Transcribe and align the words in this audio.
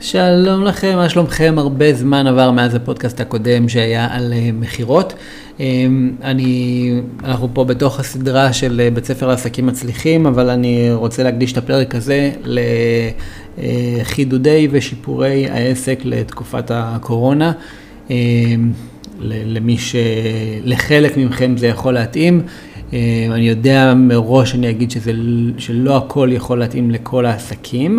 שלום 0.00 0.64
לכם, 0.64 0.96
מה 0.96 1.08
שלומכם? 1.08 1.54
הרבה 1.58 1.94
זמן 1.94 2.26
עבר 2.26 2.50
מאז 2.50 2.74
הפודקאסט 2.74 3.20
הקודם 3.20 3.68
שהיה 3.68 4.08
על 4.10 4.32
uh, 4.32 4.36
מכירות. 4.52 5.14
Um, 5.56 5.60
אני, 6.22 7.00
אנחנו 7.24 7.48
פה 7.52 7.64
בתוך 7.64 8.00
הסדרה 8.00 8.52
של 8.52 8.80
uh, 8.90 8.94
בית 8.94 9.04
ספר 9.04 9.26
לעסקים 9.26 9.66
מצליחים, 9.66 10.26
אבל 10.26 10.50
אני 10.50 10.92
רוצה 10.92 11.22
להקדיש 11.22 11.52
את 11.52 11.58
הפרק 11.58 11.94
הזה 11.94 12.30
לחידודי 13.58 14.68
ושיפורי 14.70 15.50
העסק 15.50 15.98
לתקופת 16.04 16.70
הקורונה. 16.74 17.52
Um, 18.08 18.10
למי 19.20 19.78
ש... 19.78 19.96
לחלק 20.64 21.16
מכם 21.16 21.56
זה 21.56 21.66
יכול 21.66 21.94
להתאים. 21.94 22.42
Um, 22.90 22.94
אני 23.32 23.48
יודע 23.48 23.94
מראש, 23.96 24.54
אני 24.54 24.70
אגיד 24.70 24.90
שזה, 24.90 25.12
שלא 25.58 25.96
הכל 25.96 26.28
יכול 26.32 26.58
להתאים 26.58 26.90
לכל 26.90 27.26
העסקים. 27.26 27.98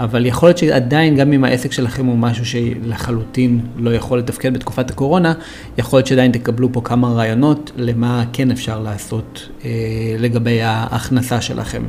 אבל 0.00 0.26
יכול 0.26 0.48
להיות 0.48 0.58
שעדיין, 0.58 1.16
גם 1.16 1.32
אם 1.32 1.44
העסק 1.44 1.72
שלכם 1.72 2.06
הוא 2.06 2.18
משהו 2.18 2.46
שלחלוטין 2.46 3.60
לא 3.76 3.94
יכול 3.94 4.18
לתפקד 4.18 4.54
בתקופת 4.54 4.90
הקורונה, 4.90 5.34
יכול 5.78 5.98
להיות 5.98 6.06
שעדיין 6.06 6.32
תקבלו 6.32 6.72
פה 6.72 6.80
כמה 6.80 7.08
רעיונות 7.08 7.72
למה 7.76 8.24
כן 8.32 8.50
אפשר 8.50 8.82
לעשות 8.82 9.48
אה, 9.64 9.70
לגבי 10.18 10.62
ההכנסה 10.62 11.40
שלכם. 11.40 11.82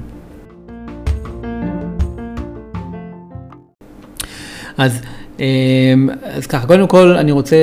אז 4.77 5.01
אז 6.23 6.47
ככה, 6.47 6.67
קודם 6.67 6.87
כל 6.87 7.17
אני 7.17 7.31
רוצה 7.31 7.55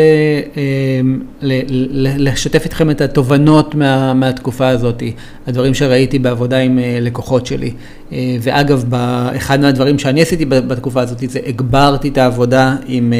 אמ, 0.56 1.20
לשתף 2.18 2.64
איתכם 2.64 2.90
את 2.90 3.00
התובנות 3.00 3.74
מה, 3.74 4.14
מהתקופה 4.14 4.68
הזאת, 4.68 5.02
הדברים 5.46 5.74
שראיתי 5.74 6.18
בעבודה 6.18 6.58
עם 6.58 6.78
אה, 6.78 6.98
לקוחות 7.00 7.46
שלי. 7.46 7.72
אה, 8.12 8.36
ואגב, 8.40 8.84
אחד 9.36 9.60
מהדברים 9.60 9.98
שאני 9.98 10.22
עשיתי 10.22 10.44
בתקופה 10.44 11.00
הזאת 11.00 11.18
זה 11.30 11.40
הגברתי 11.46 12.08
את 12.08 12.18
העבודה 12.18 12.76
עם... 12.86 13.12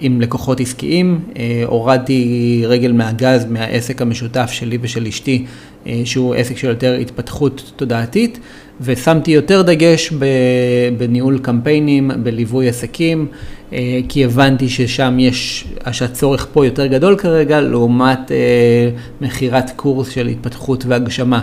אה, 0.00 0.06
עם 0.06 0.20
לקוחות 0.20 0.60
עסקיים, 0.60 1.20
הורדתי 1.66 2.62
רגל 2.66 2.92
מהגז 2.92 3.44
מהעסק 3.44 4.02
המשותף 4.02 4.50
שלי 4.52 4.78
ושל 4.80 5.06
אשתי, 5.06 5.44
שהוא 6.04 6.34
עסק 6.34 6.56
של 6.56 6.68
יותר 6.68 6.94
התפתחות 7.00 7.72
תודעתית, 7.76 8.38
ושמתי 8.80 9.30
יותר 9.30 9.62
דגש 9.62 10.12
בניהול 10.98 11.38
קמפיינים, 11.38 12.10
בליווי 12.22 12.68
עסקים, 12.68 13.26
אה, 13.72 14.00
כי 14.08 14.24
הבנתי 14.24 14.68
ששם 14.68 15.16
יש, 15.18 15.68
שהצורך 15.92 16.48
פה 16.52 16.66
יותר 16.66 16.86
גדול 16.86 17.16
כרגע, 17.16 17.60
לעומת 17.60 18.32
אה, 18.32 18.90
מכירת 19.20 19.70
קורס 19.76 20.08
של 20.08 20.26
התפתחות 20.26 20.84
והגשמה. 20.86 21.42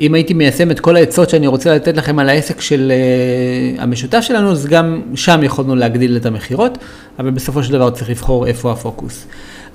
אם 0.00 0.14
הייתי 0.14 0.34
מיישם 0.34 0.70
את 0.70 0.80
כל 0.80 0.96
העצות 0.96 1.30
שאני 1.30 1.46
רוצה 1.46 1.74
לתת 1.74 1.96
לכם 1.96 2.18
על 2.18 2.28
העסק 2.28 2.60
של 2.60 2.92
המשותף 3.78 4.20
שלנו, 4.20 4.50
אז 4.50 4.66
גם 4.66 5.02
שם 5.14 5.40
יכולנו 5.42 5.76
להגדיל 5.76 6.16
את 6.16 6.26
המכירות, 6.26 6.78
אבל 7.18 7.30
בסופו 7.30 7.62
של 7.62 7.72
דבר 7.72 7.90
צריך 7.90 8.10
לבחור 8.10 8.46
איפה 8.46 8.72
הפוקוס. 8.72 9.26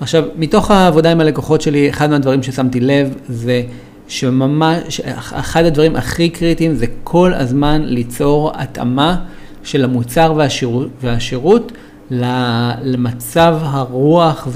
עכשיו, 0.02 0.23
מתוך 0.36 0.72
העבודה 0.72 1.11
עם 1.11 1.22
הלקוחות 1.22 1.61
שלי, 1.61 1.89
אחד 1.89 2.09
מהדברים 2.09 2.44
ששמתי 2.44 2.80
לב 2.80 3.16
זה 3.30 3.64
שממש, 4.08 5.02
אחד 5.16 5.66
הדברים 5.66 5.95
הכי 5.95 6.30
קריטיים 6.30 6.76
זה 6.76 6.86
כל 7.04 7.33
הזמן 7.33 7.81
ליצור 7.86 8.52
התאמה 8.56 9.17
של 9.64 9.83
המוצר 9.83 10.33
והשירות, 10.36 10.88
והשירות 11.02 11.72
למצב 12.81 13.58
הרוח 13.61 14.48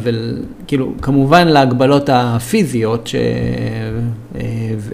וכאילו 0.00 0.92
כמובן 1.02 1.48
להגבלות 1.48 2.08
הפיזיות 2.12 3.06
ש, 3.06 3.14
אה, 3.14 4.40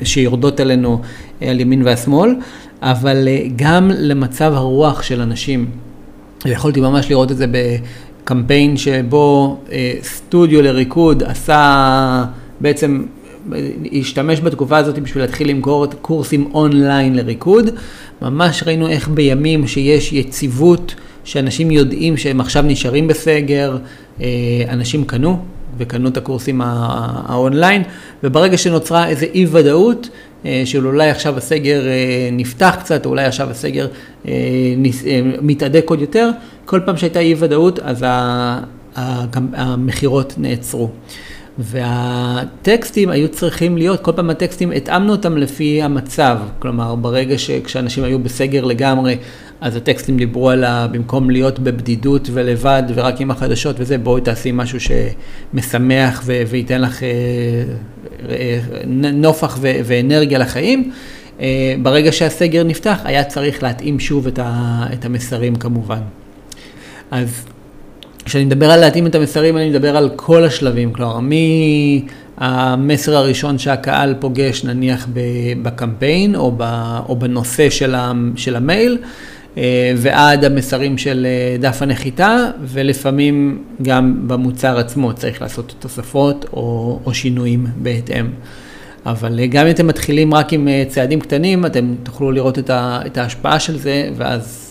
שיורדות 0.02 0.60
אלינו 0.60 1.00
על 1.40 1.60
ימין 1.60 1.82
והשמאל, 1.82 2.34
אבל 2.82 3.28
אה, 3.28 3.46
גם 3.56 3.90
למצב 3.94 4.52
הרוח 4.54 5.02
של 5.02 5.20
אנשים. 5.20 5.66
יכולתי 6.44 6.80
ממש 6.80 7.10
לראות 7.10 7.32
את 7.32 7.36
זה 7.36 7.46
בקמפיין 7.50 8.76
שבו 8.76 9.58
אה, 9.72 9.92
סטודיו 10.02 10.62
לריקוד 10.62 11.22
עשה 11.22 12.24
בעצם 12.60 13.02
השתמש 13.92 14.40
בתקופה 14.40 14.76
הזאת 14.76 14.98
בשביל 14.98 15.22
להתחיל 15.24 15.50
למכור 15.50 15.86
קורסים 15.86 16.50
אונליין 16.54 17.14
לריקוד. 17.14 17.70
ממש 18.22 18.62
ראינו 18.66 18.88
איך 18.88 19.08
בימים 19.08 19.66
שיש 19.66 20.12
יציבות, 20.12 20.94
שאנשים 21.24 21.70
יודעים 21.70 22.16
שהם 22.16 22.40
עכשיו 22.40 22.62
נשארים 22.62 23.08
בסגר, 23.08 23.76
אה, 24.20 24.26
אנשים 24.68 25.04
קנו 25.04 25.38
וקנו 25.78 26.08
את 26.08 26.16
הקורסים 26.16 26.60
האונליין, 26.64 27.82
וברגע 28.22 28.56
שנוצרה 28.56 29.08
איזו 29.08 29.26
אי 29.34 29.46
ודאות, 29.50 30.08
אה, 30.44 30.62
של 30.64 30.86
אולי 30.86 31.10
עכשיו 31.10 31.36
הסגר 31.36 31.86
אה, 31.86 32.28
נפתח 32.32 32.76
קצת, 32.80 33.06
או 33.06 33.10
אולי 33.10 33.24
עכשיו 33.24 33.50
הסגר 33.50 33.86
מתהדק 35.42 35.84
עוד 35.90 36.00
יותר, 36.00 36.30
כל 36.64 36.80
פעם 36.84 36.96
שהייתה 36.96 37.20
אי 37.20 37.34
ודאות, 37.38 37.78
אז 37.78 38.04
המכירות 39.54 40.34
נעצרו. 40.38 40.90
והטקסטים 41.58 43.10
היו 43.10 43.28
צריכים 43.28 43.76
להיות, 43.76 44.00
כל 44.00 44.12
פעם 44.12 44.30
הטקסטים, 44.30 44.70
התאמנו 44.70 45.12
אותם 45.12 45.36
לפי 45.36 45.82
המצב. 45.82 46.38
כלומר, 46.58 46.94
ברגע 46.94 47.38
שכשאנשים 47.38 48.04
היו 48.04 48.18
בסגר 48.18 48.64
לגמרי, 48.64 49.16
אז 49.60 49.76
הטקסטים 49.76 50.16
דיברו 50.16 50.50
על 50.50 50.64
ה... 50.64 50.86
במקום 50.86 51.30
להיות 51.30 51.58
בבדידות 51.58 52.28
ולבד 52.32 52.82
ורק 52.94 53.20
עם 53.20 53.30
החדשות 53.30 53.76
וזה, 53.78 53.98
בואי 53.98 54.22
תעשי 54.22 54.52
משהו 54.52 54.78
שמשמח 54.80 56.22
ו... 56.24 56.42
וייתן 56.48 56.80
לך 56.80 57.02
אה, 57.02 57.08
אה, 58.30 58.60
נופח 59.12 59.58
ו... 59.60 59.72
ואנרגיה 59.84 60.38
לחיים. 60.38 60.90
אה, 61.40 61.74
ברגע 61.82 62.12
שהסגר 62.12 62.64
נפתח, 62.64 63.00
היה 63.04 63.24
צריך 63.24 63.62
להתאים 63.62 64.00
שוב 64.00 64.26
את, 64.26 64.38
ה... 64.38 64.82
את 64.92 65.04
המסרים 65.04 65.56
כמובן. 65.56 66.00
אז 67.10 67.46
כשאני 68.26 68.44
מדבר 68.44 68.70
על 68.70 68.80
להתאים 68.80 69.06
את 69.06 69.14
המסרים, 69.14 69.56
אני 69.56 69.70
מדבר 69.70 69.96
על 69.96 70.10
כל 70.16 70.44
השלבים, 70.44 70.92
כלומר, 70.92 71.18
מהמסר 72.38 73.16
הראשון 73.16 73.58
שהקהל 73.58 74.14
פוגש, 74.20 74.64
נניח 74.64 75.08
בקמפיין 75.62 76.34
או, 76.34 76.52
או 77.08 77.16
בנושא 77.16 77.70
של, 77.70 77.94
של 78.36 78.56
המייל, 78.56 78.98
אה, 79.58 79.92
ועד 79.96 80.44
המסרים 80.44 80.98
של 80.98 81.26
אה, 81.26 81.56
דף 81.60 81.82
הנחיתה, 81.82 82.50
ולפעמים 82.62 83.64
גם 83.82 84.28
במוצר 84.28 84.78
עצמו 84.78 85.12
צריך 85.12 85.42
לעשות 85.42 85.74
תוספות 85.78 86.44
או, 86.52 87.00
או 87.06 87.14
שינויים 87.14 87.66
בהתאם. 87.76 88.26
אבל 89.06 89.40
אה, 89.40 89.46
גם 89.46 89.66
אם 89.66 89.70
אתם 89.70 89.86
מתחילים 89.86 90.34
רק 90.34 90.52
עם 90.52 90.68
צעדים 90.88 91.20
קטנים, 91.20 91.66
אתם 91.66 91.94
תוכלו 92.02 92.32
לראות 92.32 92.58
את 92.70 93.18
ההשפעה 93.18 93.60
של 93.60 93.78
זה, 93.78 94.08
ואז 94.16 94.65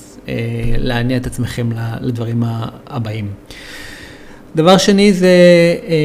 להניע 0.77 1.17
את 1.17 1.25
עצמכם 1.27 1.69
לדברים 2.01 2.43
הבאים. 2.87 3.27
דבר 4.55 4.77
שני 4.77 5.13
זה, 5.13 5.27
אה, 5.87 5.95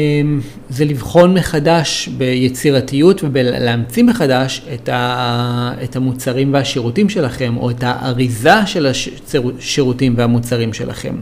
זה 0.70 0.84
לבחון 0.84 1.34
מחדש 1.34 2.08
ביצירתיות 2.08 3.20
ולהמציא 3.32 4.04
מחדש 4.04 4.62
את, 4.74 4.88
ה, 4.88 5.72
את 5.84 5.96
המוצרים 5.96 6.54
והשירותים 6.54 7.08
שלכם, 7.08 7.56
או 7.56 7.70
את 7.70 7.82
האריזה 7.82 8.66
של 8.66 8.86
השירותים 8.86 10.14
והמוצרים 10.16 10.72
שלכם. 10.72 11.14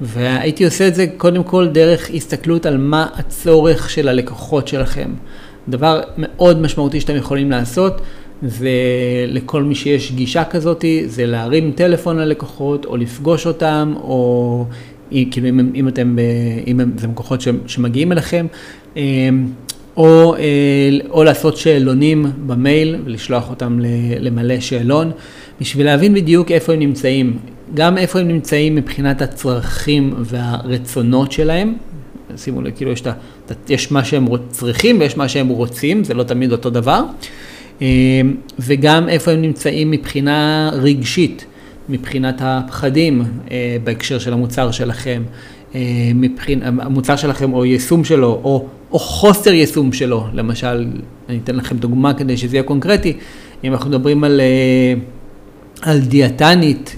והייתי 0.00 0.64
עושה 0.64 0.88
את 0.88 0.94
זה 0.94 1.06
קודם 1.16 1.44
כל 1.44 1.68
דרך 1.68 2.10
הסתכלות 2.14 2.66
על 2.66 2.76
מה 2.76 3.06
הצורך 3.14 3.90
של 3.90 4.08
הלקוחות 4.08 4.68
שלכם. 4.68 5.10
דבר 5.68 6.00
מאוד 6.18 6.60
משמעותי 6.60 7.00
שאתם 7.00 7.16
יכולים 7.16 7.50
לעשות 7.50 8.00
ולכל 8.42 9.62
מי 9.62 9.74
שיש 9.74 10.12
גישה 10.12 10.44
כזאת, 10.44 10.84
זה 11.06 11.26
להרים 11.26 11.72
טלפון 11.72 12.18
ללקוחות, 12.18 12.84
או 12.84 12.96
לפגוש 12.96 13.46
אותם, 13.46 13.94
או 13.96 14.64
כאילו 15.10 15.48
אם, 15.48 15.70
אם 15.74 15.88
אתם, 15.88 16.16
אם 16.66 16.80
זה 16.96 17.06
לקוחות 17.06 17.40
שמגיעים 17.66 18.12
אליכם, 18.12 18.46
אה, 18.96 19.02
או, 19.96 20.34
אה, 20.36 20.40
או 21.10 21.24
לעשות 21.24 21.56
שאלונים 21.56 22.26
במייל 22.46 22.96
ולשלוח 23.04 23.50
אותם 23.50 23.78
למלא 24.20 24.60
שאלון, 24.60 25.10
בשביל 25.60 25.86
להבין 25.86 26.14
בדיוק 26.14 26.50
איפה 26.50 26.72
הם 26.72 26.78
נמצאים, 26.78 27.38
גם 27.74 27.98
איפה 27.98 28.18
הם 28.18 28.28
נמצאים 28.28 28.74
מבחינת 28.74 29.22
הצרכים 29.22 30.14
והרצונות 30.18 31.32
שלהם. 31.32 31.74
שימו 32.36 32.62
לב, 32.62 32.70
כאילו 32.76 32.90
יש, 32.90 33.02
את, 33.02 33.70
יש 33.70 33.92
מה 33.92 34.04
שהם 34.04 34.26
צריכים 34.50 35.00
ויש 35.00 35.16
מה 35.16 35.28
שהם 35.28 35.48
רוצים, 35.48 36.04
זה 36.04 36.14
לא 36.14 36.22
תמיד 36.22 36.52
אותו 36.52 36.70
דבר. 36.70 37.02
אמ, 37.80 37.86
וגם 38.58 39.08
איפה 39.08 39.30
הם 39.30 39.42
נמצאים 39.42 39.90
מבחינה 39.90 40.70
רגשית, 40.72 41.46
מבחינת 41.88 42.36
הפחדים 42.40 43.22
אה, 43.50 43.76
בהקשר 43.84 44.18
של 44.18 44.32
המוצר 44.32 44.70
שלכם, 44.70 45.22
אה, 45.74 45.80
מבחין, 46.14 46.62
המוצר 46.62 47.16
שלכם 47.16 47.52
או 47.52 47.64
יישום 47.64 48.04
שלו, 48.04 48.40
או, 48.44 48.66
או 48.92 48.98
חוסר 48.98 49.52
יישום 49.52 49.92
שלו, 49.92 50.26
למשל, 50.32 50.86
אני 51.28 51.38
אתן 51.44 51.56
לכם 51.56 51.76
דוגמה 51.76 52.14
כדי 52.14 52.36
שזה 52.36 52.56
יהיה 52.56 52.62
קונקרטי, 52.62 53.12
אם 53.64 53.72
אנחנו 53.72 53.90
מדברים 53.90 54.24
על, 54.24 54.40
אה, 54.40 54.94
על 55.82 56.00
דיאטנית 56.00 56.96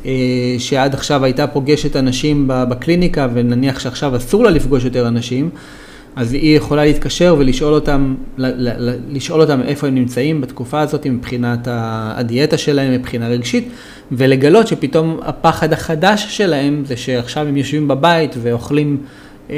שעד 0.58 0.94
עכשיו 0.94 1.24
הייתה 1.24 1.46
פוגשת 1.46 1.96
אנשים 1.96 2.44
בקליניקה 2.48 3.28
ונניח 3.34 3.78
שעכשיו 3.78 4.16
אסור 4.16 4.44
לה 4.44 4.50
לפגוש 4.50 4.84
יותר 4.84 5.08
אנשים, 5.08 5.50
אז 6.16 6.32
היא 6.32 6.56
יכולה 6.56 6.84
להתקשר 6.84 7.36
ולשאול 7.38 7.74
אותם, 7.74 8.14
לשאול 9.08 9.40
אותם 9.40 9.60
איפה 9.62 9.86
הם 9.86 9.94
נמצאים 9.94 10.40
בתקופה 10.40 10.80
הזאת 10.80 11.06
מבחינת 11.06 11.68
הדיאטה 11.70 12.58
שלהם, 12.58 12.92
מבחינה 12.92 13.28
רגשית, 13.28 13.68
ולגלות 14.12 14.66
שפתאום 14.66 15.20
הפחד 15.22 15.72
החדש 15.72 16.26
שלהם 16.28 16.82
זה 16.86 16.96
שעכשיו 16.96 17.46
הם 17.46 17.56
יושבים 17.56 17.88
בבית 17.88 18.34
ואוכלים 18.42 18.96
אה, 19.50 19.56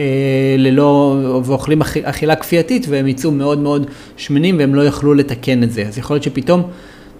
ללא, 0.58 1.20
ואוכלים 1.44 1.82
אכילה 2.02 2.36
כפייתית 2.36 2.86
והם 2.88 3.06
יצאו 3.06 3.30
מאוד 3.30 3.58
מאוד 3.58 3.86
שמנים 4.16 4.58
והם 4.58 4.74
לא 4.74 4.82
יוכלו 4.82 5.14
לתקן 5.14 5.62
את 5.62 5.72
זה. 5.72 5.82
אז 5.82 5.98
יכול 5.98 6.14
להיות 6.14 6.24
שפתאום 6.24 6.62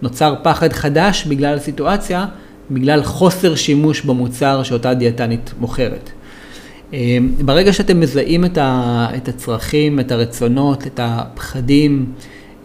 נוצר 0.03 0.35
פחד 0.43 0.73
חדש 0.73 1.27
בגלל 1.27 1.57
הסיטואציה, 1.57 2.27
בגלל 2.71 3.03
חוסר 3.03 3.55
שימוש 3.55 4.01
במוצר 4.01 4.63
שאותה 4.63 4.95
דיאטנית 4.95 5.53
מוכרת. 5.61 6.11
אה, 6.95 7.19
ברגע 7.45 7.73
שאתם 7.73 8.01
מזהים 8.01 8.45
את 8.57 9.29
הצרכים, 9.29 10.01
את 10.01 10.13
הרצונות, 10.13 10.87
את 10.87 11.01
הפחדים 11.03 12.13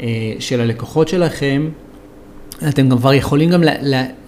אה, 0.02 0.08
של 0.40 0.62
הלקוחות 0.62 1.08
שלכם, 1.08 1.70
אתם 2.68 2.90
כבר 2.90 3.14
יכולים 3.14 3.50
גם 3.50 3.64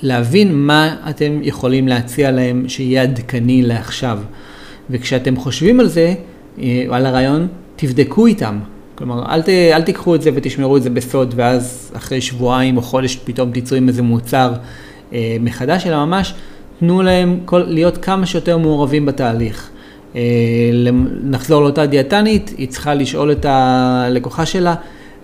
להבין 0.02 0.56
מה 0.56 0.96
אתם 1.10 1.40
יכולים 1.42 1.88
להציע 1.88 2.32
להם 2.32 2.64
שיהיה 2.68 3.02
עדכני 3.02 3.62
לעכשיו. 3.62 4.20
וכשאתם 4.90 5.36
חושבים 5.36 5.80
על 5.80 5.88
זה, 5.88 6.14
אה, 6.62 6.86
על 6.90 7.06
הרעיון, 7.06 7.48
תבדקו 7.76 8.26
איתם. 8.26 8.60
כלומר, 8.96 9.34
אל, 9.34 9.42
ת, 9.42 9.50
אל 9.50 9.82
תיקחו 9.82 10.16
את 10.16 10.22
זה 10.22 10.30
ותשמרו 10.34 10.78
את 10.78 10.84
זה 10.84 10.90
בסוד, 10.90 11.34
ואז 11.38 11.92
אחרי 11.98 12.22
שבועיים 12.22 12.78
או 12.78 12.82
חודש 12.82 13.16
פתאום 13.24 13.52
תצאו 13.52 13.78
עם 13.78 13.88
איזה 13.88 14.02
מוצר 14.02 14.54
אה, 15.14 15.38
מחדש, 15.40 15.88
אלא 15.88 16.06
ממש 16.06 16.34
תנו 16.80 17.02
להם 17.02 17.40
כל, 17.46 17.64
להיות 17.68 17.98
כמה 17.98 18.26
שיותר 18.26 18.58
מעורבים 18.58 19.06
בתהליך. 19.06 19.70
אה, 20.16 20.22
נחזור 21.24 21.62
לאותה 21.62 21.86
דיאטנית, 21.86 22.54
היא 22.58 22.68
צריכה 22.68 22.94
לשאול 22.94 23.32
את 23.32 23.46
הלקוחה 23.50 24.46
שלה, 24.46 24.76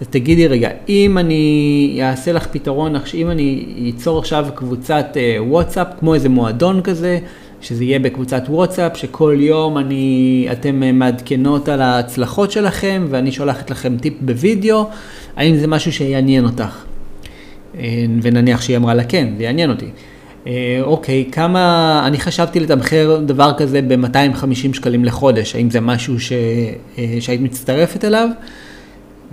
אז 0.02 0.08
תגידי 0.08 0.48
רגע, 0.48 0.70
אם 0.90 1.18
אני 1.18 2.00
אעשה 2.02 2.32
לך 2.32 2.48
פתרון, 2.48 2.96
אם 3.14 3.30
אני 3.30 3.66
אצור 3.96 4.20
עכשיו 4.20 4.48
קבוצת 4.56 5.06
אה, 5.16 5.38
וואטסאפ, 5.40 5.88
כמו 6.00 6.14
איזה 6.14 6.30
מועדון 6.30 6.82
כזה, 6.82 7.20
שזה 7.62 7.84
יהיה 7.84 8.00
בקבוצת 8.00 8.44
וואטסאפ, 8.50 8.98
שכל 8.98 9.36
יום 9.40 9.78
אני, 9.78 10.48
אתם 10.52 10.84
אה, 10.84 10.92
מעדכנות 10.92 11.70
על 11.70 11.82
ההצלחות 11.82 12.52
שלכם, 12.52 13.06
ואני 13.10 13.32
שולחת 13.32 13.72
לכם 13.72 13.98
טיפ 13.98 14.14
בווידאו, 14.22 14.86
האם 15.36 15.58
זה 15.58 15.68
משהו 15.68 15.94
שיעניין 15.94 16.46
אותך? 16.46 16.84
ונניח 18.22 18.62
שהיא 18.62 18.78
אמרה 18.78 18.94
לה 18.94 19.04
כן, 19.04 19.28
זה 19.38 19.44
יעניין 19.44 19.70
אותי. 19.70 19.86
אוקיי, 20.82 21.30
כמה, 21.32 22.04
אני 22.08 22.20
חשבתי 22.20 22.60
לתמחר 22.60 23.22
דבר 23.26 23.52
כזה 23.58 23.82
ב-250 23.82 24.74
שקלים 24.74 25.06
לחודש, 25.06 25.56
האם 25.56 25.70
זה 25.70 25.82
משהו 25.82 26.20
ש, 26.20 26.32
שהיית 27.20 27.42
מצטרפת 27.42 28.06
אליו? 28.06 28.30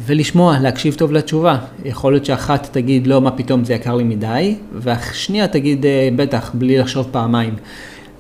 ולשמוע, 0.07 0.59
להקשיב 0.59 0.95
טוב 0.95 1.13
לתשובה. 1.13 1.59
יכול 1.85 2.13
להיות 2.13 2.25
שאחת 2.25 2.69
תגיד, 2.73 3.07
לא, 3.07 3.21
מה 3.21 3.31
פתאום, 3.31 3.65
זה 3.65 3.75
יקר 3.75 3.97
לי 3.97 4.05
מדי, 4.05 4.55
והשנייה 4.75 5.49
תגיד, 5.49 5.87
אה, 5.87 6.09
בטח, 6.17 6.51
בלי 6.55 6.79
לחשוב 6.79 7.09
פעמיים. 7.11 7.55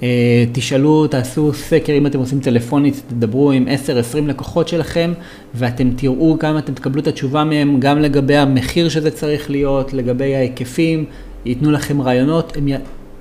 אה, 0.02 0.44
תשאלו, 0.52 1.06
תעשו 1.06 1.52
סקר, 1.52 1.92
אם 1.92 2.06
אתם 2.06 2.18
עושים 2.18 2.40
טלפונית, 2.40 3.02
תדברו 3.08 3.52
עם 3.52 3.66
10-20 3.68 4.26
לקוחות 4.26 4.68
שלכם, 4.68 5.12
ואתם 5.54 5.90
תראו 5.96 6.36
כמה 6.38 6.58
אתם 6.58 6.74
תקבלו 6.74 7.02
את 7.02 7.06
התשובה 7.06 7.44
מהם, 7.44 7.80
גם 7.80 7.98
לגבי 7.98 8.36
המחיר 8.36 8.88
שזה 8.88 9.10
צריך 9.10 9.50
להיות, 9.50 9.92
לגבי 9.92 10.34
ההיקפים, 10.34 11.04
ייתנו 11.44 11.70
לכם 11.70 12.02
רעיונות, 12.02 12.56
הם, 12.56 12.68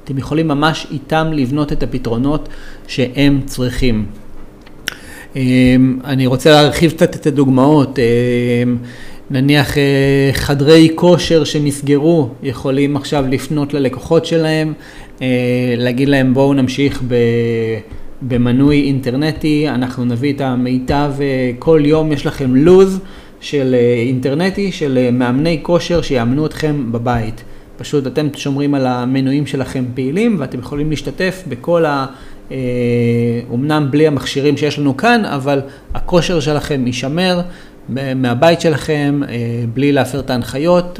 אתם 0.03 0.18
יכולים 0.18 0.47
ממש 0.47 0.88
איתם 0.91 1.27
לבנות 1.33 1.71
את 1.71 1.83
הפתרונות 1.83 2.50
שהם 2.88 3.41
צריכים. 3.45 4.06
אמ, 5.35 6.00
אני 6.03 6.27
רוצה 6.27 6.51
להרחיב 6.51 6.91
קצת 6.91 7.15
את 7.15 7.27
הדוגמאות. 7.27 8.00
אמ, 8.00 8.77
נניח 9.31 9.77
אה, 9.77 10.29
חדרי 10.33 10.89
כושר 10.95 11.44
שנסגרו, 11.44 12.29
יכולים 12.44 12.95
עכשיו 12.95 13.25
לפנות 13.29 13.73
ללקוחות 13.73 14.25
שלהם, 14.25 14.74
אה, 15.21 15.27
להגיד 15.77 16.09
להם 16.09 16.33
בואו 16.33 16.53
נמשיך 16.53 17.03
במנוי 18.21 18.81
אינטרנטי, 18.81 19.69
אנחנו 19.69 20.06
נביא 20.06 20.33
את 20.33 20.41
המיטב, 20.41 21.12
אה, 21.21 21.51
כל 21.59 21.81
יום 21.85 22.12
יש 22.12 22.25
לכם 22.25 22.56
לוז 22.56 23.00
של 23.39 23.75
אינטרנטי, 24.06 24.71
של 24.71 25.09
מאמני 25.12 25.59
כושר 25.62 26.01
שיאמנו 26.01 26.45
אתכם 26.45 26.91
בבית. 26.91 27.44
פשוט 27.81 28.07
אתם 28.07 28.27
שומרים 28.37 28.75
על 28.75 28.85
המנויים 28.87 29.45
שלכם 29.45 29.85
פעילים 29.93 30.35
ואתם 30.39 30.59
יכולים 30.59 30.89
להשתתף 30.89 31.43
בכל 31.47 31.85
ה... 31.85 32.05
אומנם 33.49 33.87
בלי 33.91 34.07
המכשירים 34.07 34.57
שיש 34.57 34.79
לנו 34.79 34.97
כאן, 34.97 35.25
אבל 35.25 35.61
הכושר 35.93 36.39
שלכם 36.39 36.87
יישמר 36.87 37.41
מהבית 38.15 38.61
שלכם, 38.61 39.21
אה, 39.29 39.35
בלי 39.73 39.91
להפר 39.91 40.19
את 40.19 40.29
ההנחיות, 40.29 40.99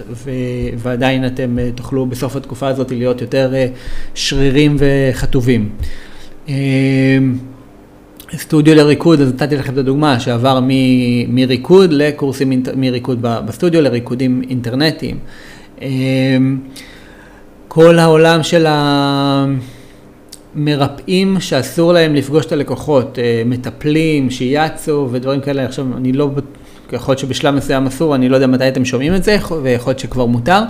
ועדיין 0.78 1.26
אתם 1.26 1.60
אה, 1.60 1.70
תוכלו 1.76 2.06
בסוף 2.06 2.36
התקופה 2.36 2.68
הזאת 2.68 2.92
להיות 2.92 3.22
יותר 3.22 3.54
אה, 3.54 3.68
שרירים 4.16 4.78
וחטובים. 4.80 5.70
סטודיו 8.38 8.76
לריקוד, 8.76 9.22
אז 9.22 9.30
נתתי 9.30 9.56
לכם 9.56 9.74
את 9.74 9.78
הדוגמה 9.78 10.20
שעבר 10.20 10.60
מריקוד 11.28 11.94
לקורסים, 11.94 12.64
מריקוד 12.76 13.18
בסטודיו 13.22 13.82
לריקודים 13.82 14.42
אינטרנטיים. 14.50 15.18
כל 17.68 18.00
העולם 18.00 18.44
של 18.44 18.66
ה... 18.66 19.46
מרפאים 20.56 21.40
שאסור 21.40 21.94
להם 21.94 22.16
לפגוש 22.16 22.46
את 22.46 22.52
הלקוחות, 22.52 23.20
אה, 23.20 23.44
מטפלים, 23.46 24.30
שיאצו 24.30 25.10
ודברים 25.12 25.42
כאלה, 25.42 25.66
עכשיו 25.66 25.86
אני 25.98 26.12
לא, 26.12 26.30
יכול 26.92 27.12
להיות 27.12 27.20
שבשלב 27.20 27.56
מסוים 27.56 27.88
אסור, 27.88 28.16
אני 28.16 28.30
לא 28.30 28.36
יודע 28.36 28.48
מתי 28.48 28.68
אתם 28.68 28.86
שומעים 28.86 29.16
את 29.16 29.24
זה, 29.24 29.38
ויכול 29.64 29.92
להיות 29.92 30.00
שכבר 30.00 30.26
מותר, 30.26 30.62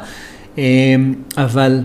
אה, 0.57 0.63
אבל 1.37 1.79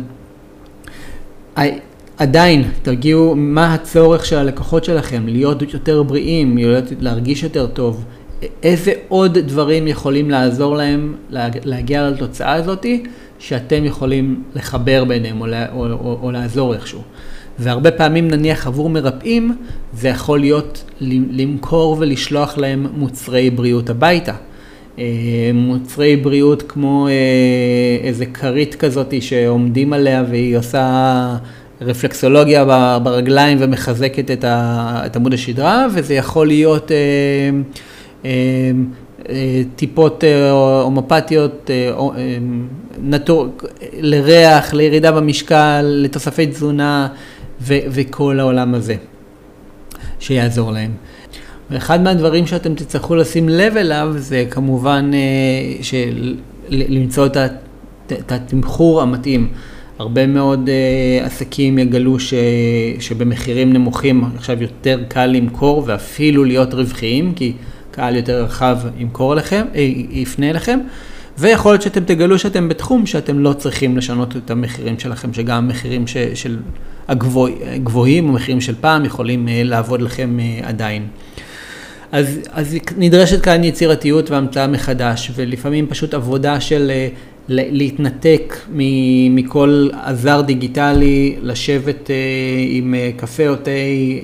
עדיין 2.18 2.64
תגיעו, 2.82 3.34
מה 3.36 3.74
הצורך 3.74 4.26
של 4.26 4.36
הלקוחות 4.36 4.84
שלכם, 4.84 5.22
להיות 5.26 5.74
יותר 5.74 6.02
בריאים, 6.02 6.56
להיות, 6.56 6.84
להרגיש 7.00 7.42
יותר 7.42 7.66
טוב, 7.66 8.04
איזה 8.62 8.92
עוד 9.08 9.38
דברים 9.38 9.88
יכולים 9.88 10.30
לעזור 10.30 10.76
להם 10.76 11.14
להגיע 11.64 12.10
לתוצאה 12.10 12.52
הזאתי, 12.54 13.02
שאתם 13.38 13.84
יכולים 13.84 14.42
לחבר 14.54 15.04
ביניהם 15.04 15.40
או, 15.40 15.46
או, 15.72 15.86
או, 15.92 16.18
או 16.22 16.30
לעזור 16.30 16.74
איכשהו. 16.74 17.02
והרבה 17.58 17.90
פעמים 17.90 18.28
נניח 18.28 18.66
עבור 18.66 18.90
מרפאים, 18.90 19.56
זה 19.92 20.08
יכול 20.08 20.40
להיות 20.40 20.84
למכור 21.30 21.96
ולשלוח 22.00 22.58
להם 22.58 22.86
מוצרי 22.96 23.50
בריאות 23.50 23.90
הביתה. 23.90 24.32
אה, 24.98 25.04
מוצרי 25.54 26.16
בריאות 26.16 26.62
כמו 26.68 27.08
אה, 27.08 27.12
איזה 28.08 28.26
כרית 28.26 28.74
כזאת 28.74 29.14
שעומדים 29.20 29.92
עליה 29.92 30.24
והיא 30.30 30.56
עושה 30.56 31.36
רפלקסולוגיה 31.80 32.64
ברגליים 33.02 33.58
ומחזקת 33.60 34.30
את 35.06 35.16
עמוד 35.16 35.34
השדרה, 35.34 35.86
וזה 35.94 36.14
יכול 36.14 36.46
להיות 36.46 36.92
אה, 36.92 36.96
טיפות 39.76 40.24
הומופתיות, 40.82 41.70
נטור, 43.02 43.46
לריח, 44.00 44.74
לירידה 44.74 45.12
במשקל, 45.12 45.82
לתוספי 45.82 46.46
תזונה. 46.46 47.08
ו- 47.60 47.78
וכל 47.90 48.40
העולם 48.40 48.74
הזה, 48.74 48.94
שיעזור 50.20 50.72
להם. 50.72 50.90
ואחד 51.70 52.02
מהדברים 52.02 52.46
שאתם 52.46 52.74
תצטרכו 52.74 53.16
לשים 53.16 53.48
לב 53.48 53.76
אליו 53.76 54.12
זה 54.16 54.44
כמובן 54.50 55.10
אה, 55.14 55.82
של, 55.82 56.34
למצוא 56.68 57.26
את 58.12 58.32
התמחור 58.32 59.02
המתאים. 59.02 59.48
הרבה 59.98 60.26
מאוד 60.26 60.68
uh, 60.68 61.26
עסקים 61.26 61.78
יגלו 61.78 62.20
ש, 62.20 62.34
שבמחירים 63.00 63.72
נמוכים 63.72 64.24
עכשיו 64.36 64.62
יותר 64.62 65.02
קל 65.08 65.26
למכור 65.26 65.82
ואפילו 65.86 66.44
להיות 66.44 66.74
רווחיים, 66.74 67.32
כי 67.34 67.52
קהל 67.96 68.16
יותר 68.16 68.44
רחב 68.44 68.78
ימכור 68.98 69.34
לכם, 69.34 69.66
אה, 69.74 69.80
יפנה 70.10 70.50
אליכם. 70.50 70.78
ויכול 71.38 71.72
להיות 71.72 71.82
שאתם 71.82 72.04
תגלו 72.04 72.38
שאתם 72.38 72.68
בתחום 72.68 73.06
שאתם 73.06 73.38
לא 73.38 73.52
צריכים 73.52 73.96
לשנות 73.96 74.36
את 74.36 74.50
המחירים 74.50 74.98
שלכם, 74.98 75.34
שגם 75.34 75.56
המחירים 75.56 76.06
ש, 76.06 76.16
של 76.16 76.58
הגבוהים, 77.08 78.28
המחירים 78.28 78.60
של 78.60 78.74
פעם, 78.80 79.04
יכולים 79.04 79.48
אה, 79.48 79.62
לעבוד 79.64 80.02
לכם 80.02 80.38
אה, 80.40 80.68
עדיין. 80.68 81.06
אז, 82.12 82.38
אז 82.52 82.76
נדרשת 82.96 83.42
כאן 83.42 83.64
יצירתיות 83.64 84.30
והמצאה 84.30 84.66
מחדש, 84.66 85.30
ולפעמים 85.34 85.86
פשוט 85.86 86.14
עבודה 86.14 86.60
של 86.60 86.90
להתנתק 87.48 88.56
מכל 89.30 89.88
עזר 90.04 90.40
דיגיטלי, 90.40 91.36
לשבת 91.42 92.10
עם 92.68 92.94
קפה 93.16 93.48
או 93.48 93.56
תה, 93.56 93.70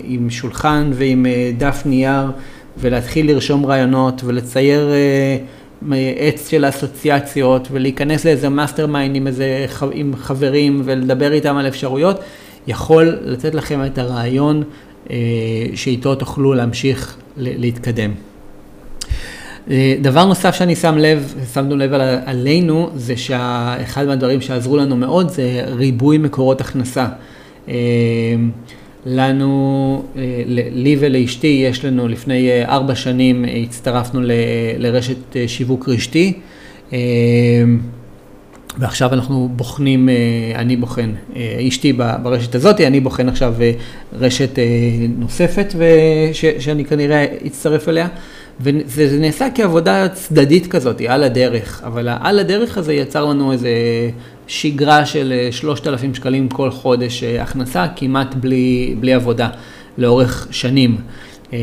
עם 0.05 0.31
שולחן 0.31 0.91
ועם 0.95 1.27
דף 1.59 1.83
נייר, 1.87 2.31
ולהתחיל 2.79 3.31
לרשום 3.31 3.67
רעיונות 3.67 4.25
ולצייר 4.25 4.91
עץ 6.19 6.51
של 6.51 6.69
אסוציאציות 6.69 7.69
ולהיכנס 7.71 8.25
לאיזה 8.25 8.49
mastermind 8.49 9.17
עם, 9.17 9.27
איזה, 9.27 9.67
עם 9.93 10.13
חברים 10.17 10.83
ולדבר 10.85 11.33
איתם 11.33 11.57
על 11.57 11.69
אפשרויות, 11.69 12.21
יכול 12.67 13.19
לתת 13.25 13.55
לכם 13.55 13.85
את 13.87 13.99
הרעיון 13.99 14.63
אה, 15.11 15.17
שאיתו 15.75 16.15
תוכלו 16.15 16.55
להמשיך 16.55 17.17
להתקדם. 17.37 18.11
דבר 20.01 20.25
נוסף 20.25 20.55
שאני 20.55 20.77
שם 20.77 20.99
לב, 20.99 21.35
שמנו 21.55 21.77
לב 21.77 21.93
על, 21.93 22.01
עלינו, 22.27 22.91
זה 22.95 23.17
שאחד 23.17 24.07
מהדברים 24.07 24.41
שעזרו 24.41 24.77
לנו 24.77 24.97
מאוד 24.97 25.29
זה 25.29 25.65
ריבוי 25.67 26.19
מקורות 26.19 26.61
הכנסה. 26.61 27.07
לנו, 29.07 30.03
לי 30.73 30.97
ולאשתי, 31.01 31.65
יש 31.71 31.85
לנו 31.85 32.09
לפני 32.09 32.65
ארבע 32.65 32.95
שנים 32.95 33.45
הצטרפנו 33.65 34.21
ל, 34.21 34.31
לרשת 34.79 35.37
שיווק 35.47 35.89
רשתי. 35.89 36.33
ועכשיו 38.79 39.13
אנחנו 39.15 39.49
בוחנים, 39.57 40.09
אה, 40.09 40.15
אני 40.55 40.77
בוחן, 40.77 41.13
אה, 41.37 41.65
אשתי 41.69 41.93
ברשת 41.93 42.55
הזאת, 42.55 42.81
אני 42.81 43.01
בוחן 43.01 43.29
עכשיו 43.29 43.55
אה, 43.61 43.73
רשת 44.13 44.59
נוספת 45.19 45.75
ש, 46.33 46.45
שאני 46.59 46.85
כנראה 46.85 47.27
אצטרף 47.47 47.89
אליה, 47.89 48.09
וזה 48.61 49.19
נעשה 49.19 49.49
כעבודה 49.55 50.09
צדדית 50.09 50.67
כזאת, 50.67 51.01
על 51.09 51.25
הדרך, 51.25 51.83
אבל 51.85 52.09
על 52.21 52.39
הדרך 52.39 52.79
הזה 52.79 52.95
יצר 52.95 53.25
לנו 53.25 53.53
איזה 53.53 53.71
שגרה 54.53 55.07
של 55.07 55.33
3,000 55.51 56.15
שקלים 56.15 56.49
כל 56.49 56.71
חודש 56.71 57.23
הכנסה, 57.23 57.87
כמעט 57.97 58.35
בלי, 58.35 58.95
בלי 59.01 59.15
עבודה, 59.15 59.49
לאורך 59.99 60.49
שנים. 60.51 60.97
אה, 61.53 61.59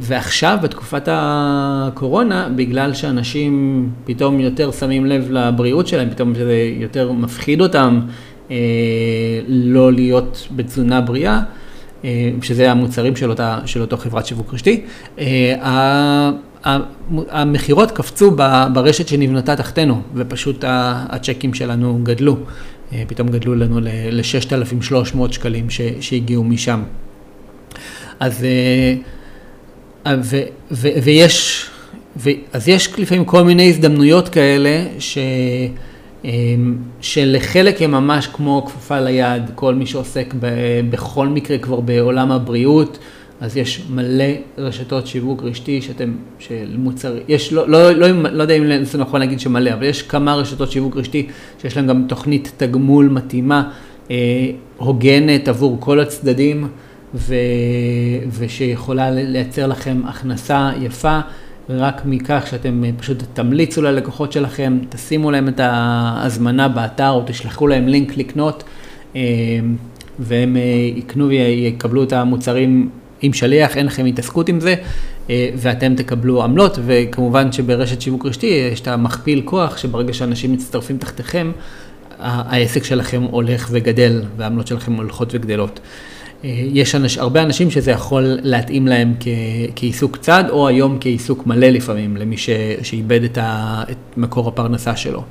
ועכשיו, 0.00 0.58
בתקופת 0.62 1.08
הקורונה, 1.10 2.48
בגלל 2.56 2.94
שאנשים 2.94 3.88
פתאום 4.04 4.40
יותר 4.40 4.70
שמים 4.72 5.06
לב 5.06 5.30
לבריאות 5.30 5.86
שלהם, 5.86 6.10
פתאום 6.10 6.34
שזה 6.34 6.72
יותר 6.80 7.12
מפחיד 7.12 7.60
אותם 7.60 8.00
אה, 8.50 8.56
לא 9.48 9.92
להיות 9.92 10.48
בתזונה 10.56 11.00
בריאה, 11.00 11.40
אה, 12.04 12.30
שזה 12.42 12.70
המוצרים 12.70 13.16
של, 13.16 13.30
אותה, 13.30 13.58
של 13.66 13.80
אותו 13.80 13.96
חברת 13.96 14.26
שיווק 14.26 14.54
רשתי, 14.54 14.84
המכירות 17.30 17.90
קפצו 17.90 18.36
ברשת 18.72 19.08
שנבנתה 19.08 19.56
תחתנו, 19.56 20.02
ופשוט 20.14 20.64
הצ'קים 21.08 21.54
שלנו 21.54 22.00
גדלו. 22.02 22.36
פתאום 23.06 23.28
גדלו 23.28 23.54
לנו 23.54 23.80
ל-6,300 23.82 25.32
שקלים 25.32 25.66
שהגיעו 26.00 26.44
משם. 26.44 26.82
אז 28.20 28.46
ו, 30.06 30.36
ו, 30.70 30.88
ויש, 31.02 31.66
ו, 32.16 32.30
אז 32.52 32.68
יש 32.68 32.98
לפעמים 32.98 33.24
כל 33.24 33.42
מיני 33.42 33.68
הזדמנויות 33.68 34.28
כאלה 34.28 34.84
ש, 34.98 35.18
אמ, 36.24 36.76
שלחלק 37.00 37.82
הם 37.82 37.90
ממש 37.90 38.26
כמו 38.26 38.66
כפפה 38.66 39.00
ליד, 39.00 39.42
כל 39.54 39.74
מי 39.74 39.86
שעוסק 39.86 40.34
ב, 40.40 40.46
בכל 40.90 41.28
מקרה 41.28 41.58
כבר 41.58 41.80
בעולם 41.80 42.32
הבריאות, 42.32 42.98
אז 43.40 43.56
יש 43.56 43.82
מלא 43.90 44.24
רשתות 44.58 45.06
שיווק 45.06 45.42
רשתי 45.42 45.82
שאתם, 45.82 46.14
של 46.38 46.76
מוצר, 46.78 47.16
יש, 47.28 47.52
לא, 47.52 47.68
לא, 47.68 47.90
לא, 47.90 48.08
לא, 48.08 48.30
לא 48.30 48.42
יודע 48.42 48.54
אם 48.54 48.84
זה 48.84 48.98
נכון 48.98 49.20
להגיד 49.20 49.40
שמלא, 49.40 49.72
אבל 49.72 49.84
יש 49.84 50.02
כמה 50.02 50.34
רשתות 50.34 50.70
שיווק 50.70 50.96
רשתי 50.96 51.26
שיש 51.62 51.76
להם 51.76 51.86
גם 51.86 52.04
תוכנית 52.08 52.52
תגמול 52.56 53.08
מתאימה, 53.08 53.70
אה, 54.10 54.16
הוגנת 54.76 55.48
עבור 55.48 55.76
כל 55.80 56.00
הצדדים. 56.00 56.68
ו... 57.14 57.34
ושיכולה 58.30 59.10
לייצר 59.10 59.66
לכם 59.66 60.02
הכנסה 60.06 60.70
יפה 60.80 61.20
רק 61.68 62.02
מכך 62.04 62.46
שאתם 62.50 62.82
פשוט 62.98 63.22
תמליצו 63.34 63.82
ללקוחות 63.82 64.32
שלכם, 64.32 64.78
תשימו 64.88 65.30
להם 65.30 65.48
את 65.48 65.60
ההזמנה 65.60 66.68
באתר 66.68 67.10
או 67.10 67.22
תשלחו 67.26 67.66
להם 67.66 67.88
לינק 67.88 68.16
לקנות 68.16 68.64
אה, 69.16 69.20
והם 70.18 70.56
אה, 70.56 70.62
יקנו 70.96 71.28
ויקבלו 71.28 72.02
את 72.02 72.12
המוצרים 72.12 72.88
עם 73.24 73.32
שליח, 73.32 73.76
אין 73.76 73.86
לכם 73.86 74.04
התעסקות 74.04 74.48
עם 74.48 74.60
זה 74.60 74.74
אה, 75.30 75.48
ואתם 75.56 75.94
תקבלו 75.94 76.42
עמלות 76.42 76.78
וכמובן 76.86 77.52
שברשת 77.52 78.00
שיווק 78.00 78.26
רשתי 78.26 78.46
יש 78.72 78.80
את 78.80 78.88
המכפיל 78.88 79.42
כוח 79.44 79.76
שברגע 79.76 80.12
שאנשים 80.12 80.52
מצטרפים 80.52 80.98
תחתיכם 80.98 81.52
העסק 82.18 82.84
שלכם 82.84 83.22
הולך 83.22 83.68
וגדל 83.70 84.22
והעמלות 84.36 84.66
שלכם 84.66 84.92
הולכות 84.92 85.30
וגדלות. 85.34 85.80
אה, 86.44 86.50
יש 86.72 86.94
אנש, 86.94 87.18
הרבה 87.18 87.42
אנשים 87.42 87.70
שזה 87.70 87.90
יכול 87.90 88.38
להתאים 88.42 88.86
להם 88.86 89.14
כ, 89.20 89.28
כעיסוק 89.76 90.16
צד, 90.16 90.44
או 90.50 90.68
היום 90.68 90.98
כעיסוק 91.00 91.46
מלא 91.46 91.66
לפעמים, 91.66 92.16
למי 92.16 92.36
ש, 92.36 92.50
שאיבד 92.82 93.24
את, 93.24 93.38
ה, 93.38 93.82
את 93.90 94.16
מקור 94.16 94.48
הפרנסה 94.48 94.96
שלו. 94.96 95.22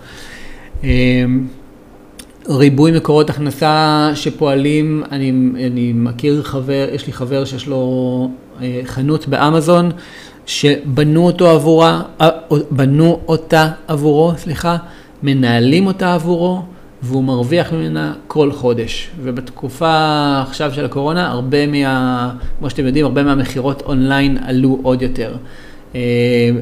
אה, 2.50 2.56
ריבוי 2.56 2.92
מקורות 2.92 3.30
הכנסה 3.30 4.12
שפועלים, 4.16 5.04
אני, 5.12 5.32
אני 5.68 5.94
מכיר 5.96 6.44
חבר, 6.44 6.88
יש 6.94 7.08
לי 7.08 7.14
חבר 7.14 7.46
שיש 7.46 7.68
לו 7.68 8.30
אה, 8.62 8.82
חנות 8.86 9.28
באמזון, 9.28 9.92
שבנו 10.46 11.26
אותו 11.26 11.50
עבורה, 11.50 12.02
בנו 12.72 13.20
אותה 13.28 13.72
עבורו, 13.88 14.34
סליחה, 14.38 14.78
מנהלים 15.24 15.88
אותה 15.88 16.14
עבורו, 16.14 16.62
והוא 17.02 17.24
מרוויח 17.24 17.74
ממנה 17.74 18.14
כל 18.28 18.52
חודש. 18.52 19.10
ובתקופה 19.24 20.42
עכשיו 20.42 20.74
של 20.74 20.86
הקורונה, 20.86 21.28
הרבה 21.28 21.68
מה, 21.68 22.32
כמו 22.60 22.70
שאתם 22.70 22.86
יודעים, 22.86 23.06
הרבה 23.06 23.24
מהמכירות 23.24 23.82
אונליין 23.82 24.38
עלו 24.46 24.80
עוד 24.84 25.02
יותר. 25.02 25.36
אה, 25.96 26.02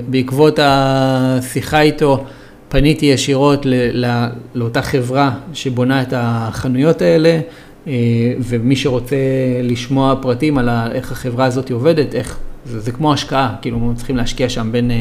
בעקבות 0.10 0.60
השיחה 0.62 1.82
איתו, 1.82 2.24
פניתי 2.72 3.06
ישירות 3.06 3.66
ל, 3.66 4.06
ל, 4.06 4.28
לאותה 4.56 4.82
חברה 4.82 5.32
שבונה 5.54 6.02
את 6.02 6.14
החנויות 6.18 7.02
האלה, 7.02 7.40
אה, 7.88 7.94
ומי 8.40 8.76
שרוצה 8.76 9.16
לשמוע 9.64 10.16
פרטים 10.22 10.58
על 10.58 10.70
איך 10.92 11.12
החברה 11.12 11.46
הזאת 11.46 11.72
עובדת, 11.72 12.16
איך, 12.16 12.38
זה, 12.66 12.80
זה 12.80 12.92
כמו 12.92 13.14
השקעה, 13.14 13.56
כאילו 13.62 13.92
צריכים 13.96 14.18
להשקיע 14.18 14.50
שם 14.50 14.72
בין 14.72 14.92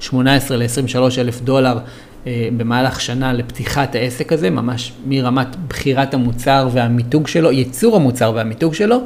18 0.00 0.56
אה, 0.56 0.62
ל-23 0.62 1.20
אלף 1.20 1.40
דולר 1.40 1.78
אה, 2.26 2.48
במהלך 2.56 3.00
שנה 3.00 3.32
לפתיחת 3.32 3.94
העסק 3.94 4.32
הזה, 4.32 4.50
ממש 4.50 4.92
מרמת 5.06 5.56
בחירת 5.68 6.14
המוצר 6.14 6.68
והמיתוג 6.72 7.26
שלו, 7.26 7.52
ייצור 7.52 7.96
המוצר 7.96 8.32
והמיתוג 8.34 8.74
שלו, 8.74 8.98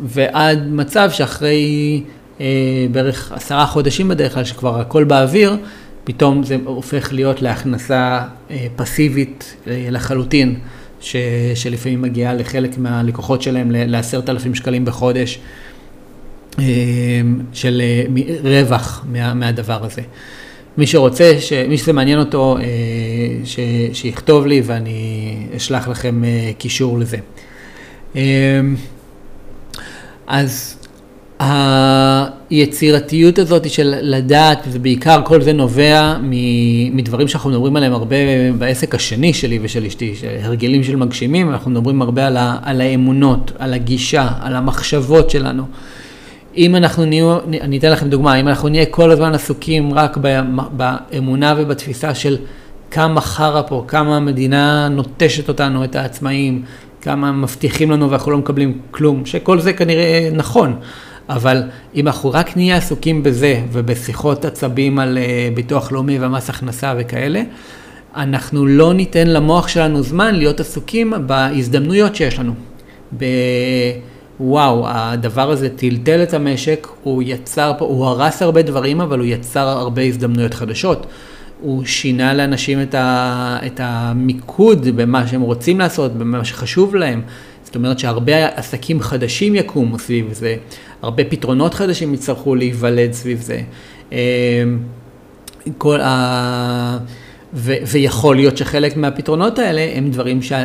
ועד 0.00 0.66
מצב 0.66 1.10
שאחרי 1.10 2.02
אה, 2.40 2.46
בערך 2.90 3.32
עשרה 3.32 3.66
חודשים 3.66 4.08
בדרך 4.08 4.34
כלל, 4.34 4.44
שכבר 4.44 4.80
הכל 4.80 5.04
באוויר, 5.04 5.56
פתאום 6.04 6.44
זה 6.44 6.56
הופך 6.64 7.12
להיות 7.12 7.42
להכנסה 7.42 8.20
אה, 8.50 8.66
פסיבית 8.76 9.56
אה, 9.66 9.86
לחלוטין, 9.90 10.58
ש, 11.00 11.16
שלפעמים 11.54 12.02
מגיעה 12.02 12.34
לחלק 12.34 12.78
מהלקוחות 12.78 13.42
שלהם 13.42 13.70
לעשרת 13.70 14.28
אלפים 14.28 14.54
שקלים 14.54 14.84
בחודש. 14.84 15.38
אה, 16.58 16.64
של 17.52 17.82
רווח 18.42 19.04
מה, 19.12 19.34
מהדבר 19.34 19.84
הזה. 19.84 20.02
מי 20.78 20.86
שרוצה, 20.86 21.34
ש... 21.40 21.52
מי 21.52 21.78
שזה 21.78 21.92
מעניין 21.92 22.18
אותו, 22.18 22.56
ש... 23.44 23.58
שיכתוב 23.92 24.46
לי 24.46 24.62
ואני 24.64 25.36
אשלח 25.56 25.88
לכם 25.88 26.22
קישור 26.58 26.98
לזה. 26.98 27.16
אז 30.26 30.76
היצירתיות 32.50 33.38
הזאת 33.38 33.70
של 33.70 33.94
לדעת, 34.02 34.66
ובעיקר 34.72 35.20
כל 35.24 35.42
זה 35.42 35.52
נובע 35.52 36.16
מדברים 36.92 37.28
שאנחנו 37.28 37.50
מדברים 37.50 37.76
עליהם 37.76 37.92
הרבה 37.92 38.16
בעסק 38.58 38.94
השני 38.94 39.32
שלי 39.32 39.58
ושל 39.62 39.84
אשתי, 39.84 40.14
הרגלים 40.42 40.84
של 40.84 40.96
מגשימים, 40.96 41.50
אנחנו 41.50 41.70
מדברים 41.70 42.02
הרבה 42.02 42.26
על, 42.26 42.36
ה... 42.36 42.58
על 42.62 42.80
האמונות, 42.80 43.52
על 43.58 43.74
הגישה, 43.74 44.28
על 44.40 44.56
המחשבות 44.56 45.30
שלנו. 45.30 45.64
אם 46.56 46.76
אנחנו 46.76 47.04
נהיו, 47.04 47.38
אני 47.60 47.78
אתן 47.78 47.92
לכם 47.92 48.08
דוגמה, 48.08 48.40
אם 48.40 48.48
אנחנו 48.48 48.68
נהיה 48.68 48.86
כל 48.86 49.10
הזמן 49.10 49.34
עסוקים 49.34 49.94
רק 49.94 50.18
באמונה 50.72 51.54
ובתפיסה 51.58 52.14
של 52.14 52.36
כמה 52.90 53.20
חרא 53.20 53.62
פה, 53.62 53.84
כמה 53.88 54.16
המדינה 54.16 54.88
נוטשת 54.88 55.48
אותנו, 55.48 55.84
את 55.84 55.96
העצמאים, 55.96 56.62
כמה 57.00 57.32
מבטיחים 57.32 57.90
לנו 57.90 58.10
ואנחנו 58.10 58.32
לא 58.32 58.38
מקבלים 58.38 58.78
כלום, 58.90 59.26
שכל 59.26 59.60
זה 59.60 59.72
כנראה 59.72 60.28
נכון, 60.32 60.76
אבל 61.32 61.62
אם 61.94 62.06
אנחנו 62.06 62.30
רק 62.30 62.56
נהיה 62.56 62.76
עסוקים 62.76 63.22
בזה 63.22 63.60
ובשיחות 63.72 64.44
עצבים 64.44 64.98
על 64.98 65.18
אה, 65.18 65.48
ביטוח 65.54 65.92
לאומי 65.92 66.18
ומס 66.20 66.50
הכנסה 66.50 66.94
וכאלה, 66.98 67.42
אנחנו 68.16 68.66
לא 68.66 68.94
ניתן 68.94 69.26
למוח 69.26 69.68
שלנו 69.68 70.02
זמן 70.02 70.34
להיות 70.34 70.60
עסוקים 70.60 71.12
בהזדמנויות 71.26 72.16
שיש 72.16 72.38
לנו. 72.38 72.52
ב... 73.18 73.24
וואו, 74.40 74.84
הדבר 74.88 75.50
הזה 75.50 75.68
טלטל 75.68 76.22
את 76.22 76.34
המשק, 76.34 76.88
הוא 77.02 77.22
יצר 77.26 77.72
פה, 77.78 77.84
הוא 77.84 78.06
הרס 78.06 78.42
הרבה 78.42 78.62
דברים, 78.62 79.00
אבל 79.00 79.18
הוא 79.18 79.26
יצר 79.26 79.68
הרבה 79.68 80.02
הזדמנויות 80.02 80.54
חדשות. 80.54 81.06
הוא 81.60 81.84
שינה 81.84 82.34
לאנשים 82.34 82.82
את, 82.82 82.94
ה, 82.94 83.58
את 83.66 83.80
המיקוד 83.82 84.88
במה 84.96 85.26
שהם 85.26 85.40
רוצים 85.40 85.78
לעשות, 85.78 86.12
במה 86.12 86.44
שחשוב 86.44 86.96
להם. 86.96 87.22
זאת 87.72 87.76
אומרת 87.76 87.98
שהרבה 87.98 88.46
עסקים 88.46 89.00
חדשים 89.00 89.54
יקומו 89.54 89.98
סביב 89.98 90.32
זה, 90.32 90.56
הרבה 91.02 91.24
פתרונות 91.24 91.74
חדשים 91.74 92.14
יצטרכו 92.14 92.54
להיוולד 92.54 93.12
סביב 93.12 93.40
זה. 93.40 93.60
אמ, 94.12 94.18
כל 95.78 96.00
ה... 96.00 96.98
ו, 97.54 97.74
ויכול 97.86 98.36
להיות 98.36 98.56
שחלק 98.56 98.96
מהפתרונות 98.96 99.58
האלה 99.58 99.92
הם 99.94 100.10
דברים 100.10 100.42
שה, 100.42 100.64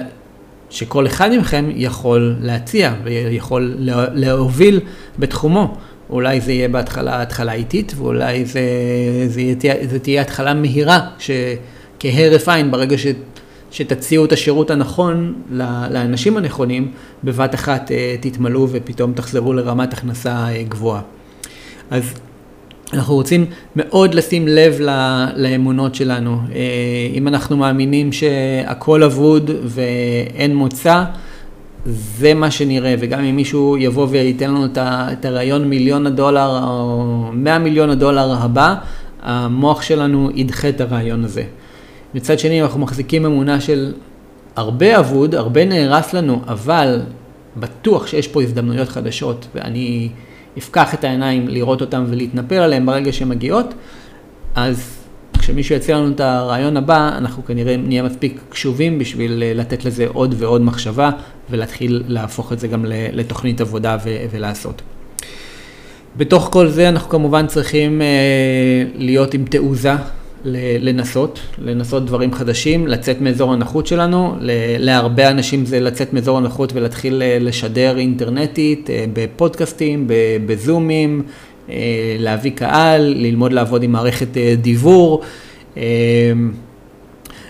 שכל 0.70 1.08
אחד 1.08 1.30
מכם 1.40 1.66
יכול 1.76 2.36
להציע 2.42 2.94
ויכול 3.04 3.76
להוביל 4.14 4.80
בתחומו. 5.20 5.78
אולי 6.10 6.42
זה 6.42 6.52
יהיה 6.52 6.70
בהתחלה 6.70 7.22
התחלה 7.22 7.54
איטית, 7.54 7.94
ואולי 7.98 8.46
זה, 8.46 8.62
זה, 9.28 9.42
יהיה, 9.42 9.76
זה 9.90 10.00
תהיה 10.00 10.22
התחלה 10.22 10.54
מהירה, 10.54 11.00
שכהרף 11.20 12.50
עין, 12.50 12.72
ברגע 12.72 12.98
ש, 12.98 13.06
שתציעו 13.72 14.26
את 14.26 14.32
השירות 14.32 14.72
הנכון 14.72 15.34
לאנשים 15.92 16.38
הנכונים, 16.38 16.92
בבת 17.24 17.56
אחת 17.56 17.92
אה, 17.92 18.16
תתמלאו 18.20 18.68
ופתאום 18.72 19.14
תחזרו 19.14 19.54
לרמת 19.54 19.94
הכנסה 19.94 20.48
אה, 20.50 20.64
גבוהה. 20.64 21.02
אז 21.90 22.14
אנחנו 22.94 23.16
רוצים 23.16 23.46
מאוד 23.76 24.14
לשים 24.14 24.48
לב 24.48 24.80
לאמונות 25.36 25.96
שלנו. 25.96 26.40
אה, 26.56 26.62
אם 27.14 27.28
אנחנו 27.28 27.58
מאמינים 27.58 28.12
שהכל 28.12 29.04
אבוד 29.04 29.52
ואין 29.64 30.56
מוצא, 30.56 31.04
זה 31.86 32.34
מה 32.34 32.52
שנראה, 32.52 32.96
וגם 33.00 33.24
אם 33.24 33.36
מישהו 33.36 33.78
יבוא 33.78 34.08
וייתן 34.10 34.50
לנו 34.50 34.66
את 34.78 35.26
הרעיון 35.26 35.70
מיליון 35.70 36.08
הדולר 36.08 36.64
או 36.64 37.30
מאה 37.34 37.60
מיליון 37.60 37.90
הדולר 37.90 38.36
הבא, 38.40 38.76
המוח 39.22 39.82
שלנו 39.82 40.30
ידחה 40.36 40.70
את 40.70 40.82
הרעיון 40.82 41.24
הזה. 41.24 41.44
מצד 42.18 42.40
שני, 42.40 42.62
אנחנו 42.62 42.80
מחזיקים 42.80 43.26
אמונה 43.26 43.62
של 43.62 43.94
הרבה 44.56 45.00
אבוד, 45.00 45.36
הרבה 45.36 45.66
נהרס 45.66 46.14
לנו, 46.14 46.42
אבל 46.48 47.02
בטוח 47.58 48.08
שיש 48.08 48.28
פה 48.28 48.42
הזדמנויות 48.42 48.90
חדשות, 48.90 49.48
ואני 49.56 50.10
אפקח 50.58 50.94
את 50.94 51.04
העיניים 51.04 51.48
לראות 51.48 51.82
אותם 51.82 52.06
ולהתנפל 52.10 52.56
עליהם 52.56 52.86
ברגע 52.86 53.14
שהן 53.14 53.30
מגיעות, 53.30 53.74
אז 54.56 54.98
כשמישהו 55.40 55.76
יציע 55.76 55.98
לנו 55.98 56.12
את 56.12 56.20
הרעיון 56.20 56.78
הבא, 56.78 57.18
אנחנו 57.18 57.46
כנראה 57.46 57.78
נהיה 57.78 58.04
מספיק 58.04 58.42
קשובים 58.50 59.00
בשביל 59.00 59.44
אה, 59.44 59.54
לתת 59.54 59.86
לזה 59.86 60.06
עוד 60.14 60.36
ועוד 60.38 60.62
מחשבה 60.62 61.10
ולהתחיל 61.50 62.04
להפוך 62.08 62.54
את 62.54 62.60
זה 62.60 62.68
גם 62.68 62.86
לתוכנית 63.14 63.62
עבודה 63.62 63.98
ו- 64.06 64.26
ולעשות. 64.32 64.82
בתוך 66.18 66.50
כל 66.52 66.68
זה 66.68 66.90
אנחנו 66.90 67.10
כמובן 67.10 67.48
צריכים 67.48 68.02
אה, 68.02 68.08
להיות 68.96 69.34
עם 69.34 69.46
תעוזה, 69.46 69.94
לנסות, 70.46 71.40
לנסות 71.62 72.06
דברים 72.06 72.34
חדשים, 72.34 72.88
לצאת 72.88 73.22
מאזור 73.22 73.54
הנוחות 73.54 73.88
שלנו. 73.88 74.36
להרבה 74.80 75.30
אנשים 75.30 75.66
זה 75.66 75.80
לצאת 75.80 76.14
מאזור 76.14 76.38
הנוחות 76.38 76.74
ולהתחיל 76.74 77.22
אה, 77.22 77.38
לשדר 77.40 77.98
אינטרנטית, 77.98 78.90
בפודקאסטים, 79.14 80.08
בזומים, 80.46 81.24
אה, 81.70 82.16
להביא 82.20 82.52
קהל, 82.52 83.02
ללמוד 83.02 83.54
לעבוד 83.54 83.84
עם 83.84 83.92
מערכת 83.92 84.38
אה, 84.38 84.56
דיבור, 84.62 85.22
אה, 85.78 85.84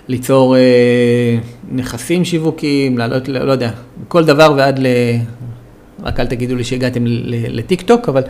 ליצור 0.07 0.55
נכסים 1.71 2.25
שיווקיים, 2.25 2.97
לעלות, 2.97 3.27
לא 3.27 3.51
יודע, 3.51 3.71
כל 4.07 4.25
דבר 4.25 4.53
ועד 4.57 4.79
ל... 4.79 4.87
רק 6.03 6.19
אל 6.19 6.25
תגידו 6.25 6.55
לי 6.55 6.63
שהגעתם 6.63 7.03
לטיק 7.49 7.81
טוק, 7.81 8.09
אבל 8.09 8.21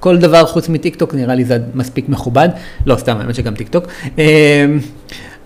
כל 0.00 0.16
דבר 0.16 0.46
חוץ 0.46 0.68
מטיק 0.68 0.96
טוק 0.96 1.14
נראה 1.14 1.34
לי 1.34 1.44
זה 1.44 1.58
מספיק 1.74 2.08
מכובד, 2.08 2.48
לא 2.86 2.96
סתם, 2.96 3.16
האמת 3.16 3.34
שגם 3.34 3.54
טיק 3.54 3.68
טוק. 3.68 3.84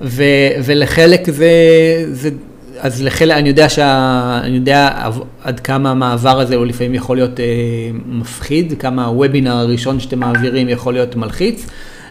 ו, 0.01 0.23
ולחלק 0.65 1.31
זה, 1.31 1.49
זה 2.13 2.31
אז 2.79 3.03
לחלק, 3.03 3.37
אני 3.37 3.49
יודע, 3.49 3.69
שה, 3.69 4.41
אני 4.43 4.57
יודע 4.57 5.09
עד 5.43 5.61
כמה 5.61 5.91
המעבר 5.91 6.41
הזה 6.41 6.57
הוא 6.57 6.67
לפעמים 6.67 6.95
יכול 6.95 7.17
להיות 7.17 7.41
אה, 7.41 7.45
מפחיד, 8.07 8.75
כמה 8.79 9.05
הוובינר 9.05 9.57
הראשון 9.57 10.01
שאתם 10.01 10.19
מעבירים 10.19 10.69
יכול 10.69 10.93
להיות 10.95 11.17
מלחיץ, 11.17 11.67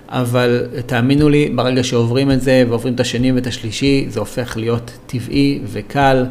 אבל 0.10 0.66
תאמינו 0.86 1.30
לי, 1.30 1.50
ברגע 1.56 1.84
שעוברים 1.84 2.32
את 2.32 2.42
זה 2.42 2.64
ועוברים 2.70 2.94
את 2.94 3.00
השני 3.00 3.32
ואת 3.32 3.48
השלישי, 3.48 4.06
זה 4.10 4.20
הופך 4.20 4.58
להיות 4.58 4.92
טבעי 5.06 5.60
וקל, 5.66 6.26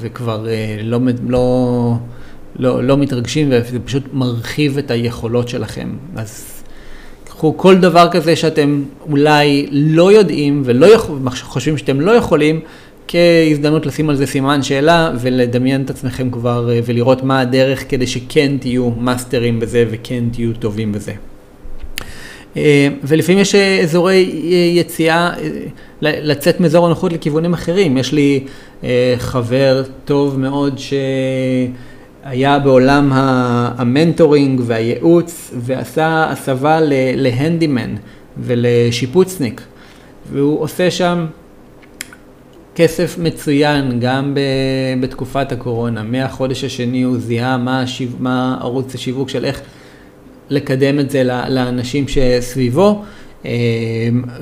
וכבר 0.00 0.48
אה, 0.48 0.76
לא, 0.82 0.98
לא, 1.28 1.94
לא, 2.56 2.84
לא 2.84 2.96
מתרגשים, 2.96 3.48
וזה 3.50 3.78
פשוט 3.80 4.02
מרחיב 4.12 4.78
את 4.78 4.90
היכולות 4.90 5.48
שלכם. 5.48 5.88
אז 6.16 6.62
קחו 7.24 7.56
כל 7.56 7.76
דבר 7.76 8.08
כזה 8.10 8.36
שאתם 8.36 8.82
אולי 9.10 9.66
לא 9.70 10.12
יודעים 10.12 10.62
ולא 10.64 10.86
יכול, 10.86 11.18
חושבים 11.42 11.78
שאתם 11.78 12.00
לא 12.00 12.10
יכולים, 12.10 12.60
כהזדמנות 13.08 13.86
לשים 13.86 14.10
על 14.10 14.16
זה 14.16 14.26
סימן 14.26 14.62
שאלה 14.62 15.10
ולדמיין 15.20 15.82
את 15.82 15.90
עצמכם 15.90 16.30
כבר 16.30 16.70
אה, 16.70 16.80
ולראות 16.84 17.22
מה 17.22 17.40
הדרך 17.40 17.90
כדי 17.90 18.06
שכן 18.06 18.56
תהיו 18.60 18.90
מאסטרים 18.90 19.60
בזה 19.60 19.84
וכן 19.90 20.24
תהיו 20.32 20.52
טובים 20.52 20.92
בזה. 20.92 21.12
אה, 22.56 22.88
ולפעמים 23.04 23.40
יש 23.40 23.54
אה, 23.54 23.80
אזורי 23.82 24.30
יציאה, 24.74 25.30
לצאת 26.02 26.60
מאזור 26.60 26.86
הנוחות 26.86 27.12
לכיוונים 27.12 27.52
אחרים. 27.52 27.96
יש 27.96 28.12
לי 28.12 28.44
חבר 29.18 29.82
טוב 30.04 30.38
מאוד 30.38 30.78
שהיה 32.24 32.58
בעולם 32.58 33.10
המנטורינג 33.12 34.60
והייעוץ 34.64 35.50
ועשה 35.54 36.30
הסבה 36.30 36.78
להנדימן 37.16 37.94
ולשיפוצניק, 38.38 39.62
והוא 40.32 40.60
עושה 40.60 40.90
שם 40.90 41.26
כסף 42.74 43.18
מצוין 43.18 44.00
גם 44.00 44.36
בתקופת 45.00 45.52
הקורונה. 45.52 46.02
מהחודש 46.02 46.64
השני 46.64 47.02
הוא 47.02 47.18
זיהה 47.18 47.56
מה, 47.56 47.82
השיו, 47.82 48.08
מה 48.18 48.58
ערוץ 48.60 48.94
השיווק 48.94 49.28
של 49.28 49.44
איך 49.44 49.60
לקדם 50.50 50.98
את 50.98 51.10
זה 51.10 51.24
לאנשים 51.24 52.04
שסביבו, 52.08 53.04
אה, 53.44 53.50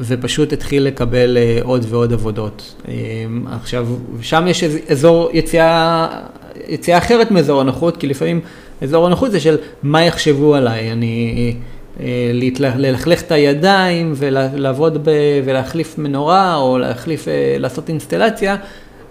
ופשוט 0.01 0.53
התחיל 0.53 0.83
לקבל 0.83 1.37
אה, 1.37 1.59
עוד 1.63 1.87
ועוד 1.89 2.13
עבודות. 2.13 2.75
אה, 2.89 2.95
עכשיו, 3.53 3.89
שם 4.23 4.45
יש 4.47 4.65
אזור 4.65 5.31
יציאה, 5.33 6.09
יציאה 6.69 6.99
אחרת 6.99 7.31
מאזור 7.31 7.61
הנוחות, 7.61 7.97
כי 7.97 8.07
לפעמים 8.07 8.41
אזור 8.83 9.07
הנוחות 9.07 9.33
זה 9.33 9.41
של 9.41 9.57
מה 9.83 10.05
יחשבו 10.05 10.55
עליי. 10.55 10.93
אני... 10.93 11.55
אה, 12.01 12.31
ללכלך 12.77 13.23
את 13.23 13.33
הידיים 13.33 14.13
ולעבוד 14.17 14.99
ב, 15.05 15.11
ולהחליף 15.45 15.99
מנורה 15.99 16.57
או 16.57 16.79
להחליף, 16.79 17.29
אה, 17.29 17.57
לעשות 17.59 17.89
אינסטלציה, 17.89 18.57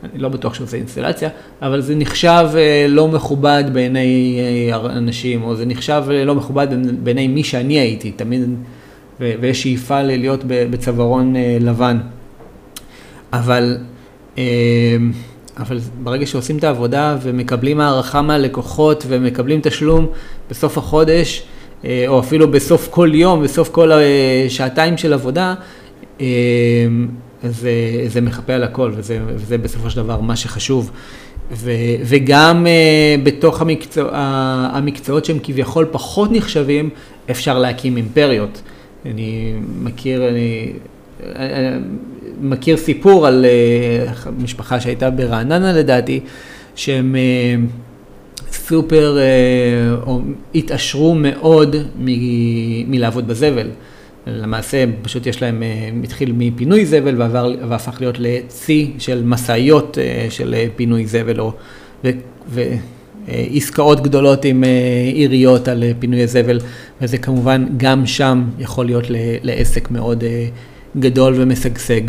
אני 0.03 0.21
לא 0.21 0.29
בטוח 0.29 0.61
עושה 0.61 0.77
אינסטלציה, 0.77 1.29
אבל 1.61 1.81
זה 1.81 1.95
נחשב 1.95 2.47
אה, 2.55 2.85
לא 2.89 3.07
מכובד 3.07 3.63
בעיני 3.73 4.39
אנשים, 4.73 5.43
או 5.43 5.55
זה 5.55 5.65
נחשב 5.65 6.03
לא 6.25 6.35
מכובד 6.35 6.67
בעיני 7.03 7.27
מי 7.27 7.43
שאני 7.43 7.79
הייתי, 7.79 8.11
תמיד, 8.11 8.41
ויש 9.19 9.63
שאיפה 9.63 10.01
להיות 10.01 10.43
בצווארון 10.47 11.33
לבן. 11.59 11.97
אבל, 13.33 13.77
אבל 15.57 15.79
ברגע 16.03 16.25
שעושים 16.25 16.57
את 16.57 16.63
העבודה 16.63 17.17
ומקבלים 17.21 17.79
הערכה 17.79 18.21
מהלקוחות 18.21 19.05
ומקבלים 19.07 19.59
תשלום 19.63 20.07
בסוף 20.49 20.77
החודש, 20.77 21.43
אה, 21.85 22.05
או 22.07 22.19
אפילו 22.19 22.51
בסוף 22.51 22.87
כל 22.91 23.09
יום, 23.13 23.43
בסוף 23.43 23.69
כל 23.69 23.91
שעתיים 24.49 24.97
של 24.97 25.13
עבודה, 25.13 25.55
אה, 26.21 26.25
זה, 27.43 27.71
זה 28.07 28.21
מחפה 28.21 28.53
על 28.53 28.63
הכל, 28.63 28.91
וזה, 28.95 29.19
וזה 29.27 29.57
בסופו 29.57 29.89
של 29.89 29.97
דבר 29.97 30.21
מה 30.21 30.35
שחשוב. 30.35 30.91
ו, 31.51 31.71
וגם 32.05 32.67
בתוך 33.23 33.61
המקצוע, 33.61 34.09
המקצועות 34.73 35.25
שהם 35.25 35.37
כביכול 35.43 35.87
פחות 35.91 36.31
נחשבים, 36.31 36.89
אפשר 37.31 37.59
להקים 37.59 37.97
אימפריות. 37.97 38.61
אני 39.05 39.53
מכיר, 39.81 40.29
אני 40.29 40.73
מכיר 42.41 42.77
סיפור 42.77 43.27
על 43.27 43.45
uh, 43.45 44.29
משפחה 44.43 44.79
שהייתה 44.79 45.09
ברעננה 45.09 45.73
לדעתי, 45.73 46.19
שהם... 46.75 47.15
סופר, 48.67 49.17
אה, 49.17 49.95
או 50.07 50.19
התעשרו 50.55 51.15
מאוד 51.15 51.75
מ, 51.99 52.05
מלעבוד 52.91 53.27
בזבל. 53.27 53.67
למעשה, 54.27 54.85
פשוט 55.01 55.25
יש 55.25 55.41
להם, 55.41 55.63
אה, 55.63 55.89
התחיל 56.03 56.33
מפינוי 56.37 56.85
זבל 56.85 57.21
ועבר, 57.21 57.51
והפך 57.69 57.97
להיות 57.99 58.15
לצי 58.19 58.91
של 58.99 59.23
משאיות 59.25 59.97
אה, 59.97 60.27
של 60.29 60.55
פינוי 60.75 61.05
זבל, 61.05 61.39
או, 61.39 61.51
ו, 62.03 62.09
ועסקאות 63.27 64.03
גדולות 64.03 64.45
עם 64.45 64.63
עיריות 65.13 65.67
על 65.67 65.83
פינוי 65.99 66.23
הזבל, 66.23 66.59
וזה 67.01 67.17
כמובן 67.17 67.65
גם 67.77 68.05
שם 68.05 68.43
יכול 68.59 68.85
להיות 68.85 69.03
לעסק 69.43 69.91
מאוד 69.91 70.23
גדול 70.99 71.33
ומשגשג. 71.37 72.01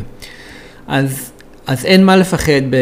אז 0.86 1.30
אז 1.66 1.84
אין 1.84 2.04
מה 2.04 2.16
לפחד 2.16 2.62
ב, 2.70 2.76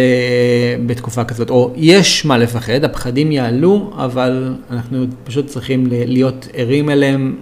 בתקופה 0.86 1.24
כזאת, 1.24 1.50
או 1.50 1.72
יש 1.76 2.24
מה 2.24 2.38
לפחד, 2.38 2.84
הפחדים 2.84 3.32
יעלו, 3.32 3.92
אבל 3.96 4.54
אנחנו 4.70 5.04
פשוט 5.24 5.46
צריכים 5.46 5.86
להיות 5.90 6.48
ערים 6.54 6.90
אליהם, 6.90 7.36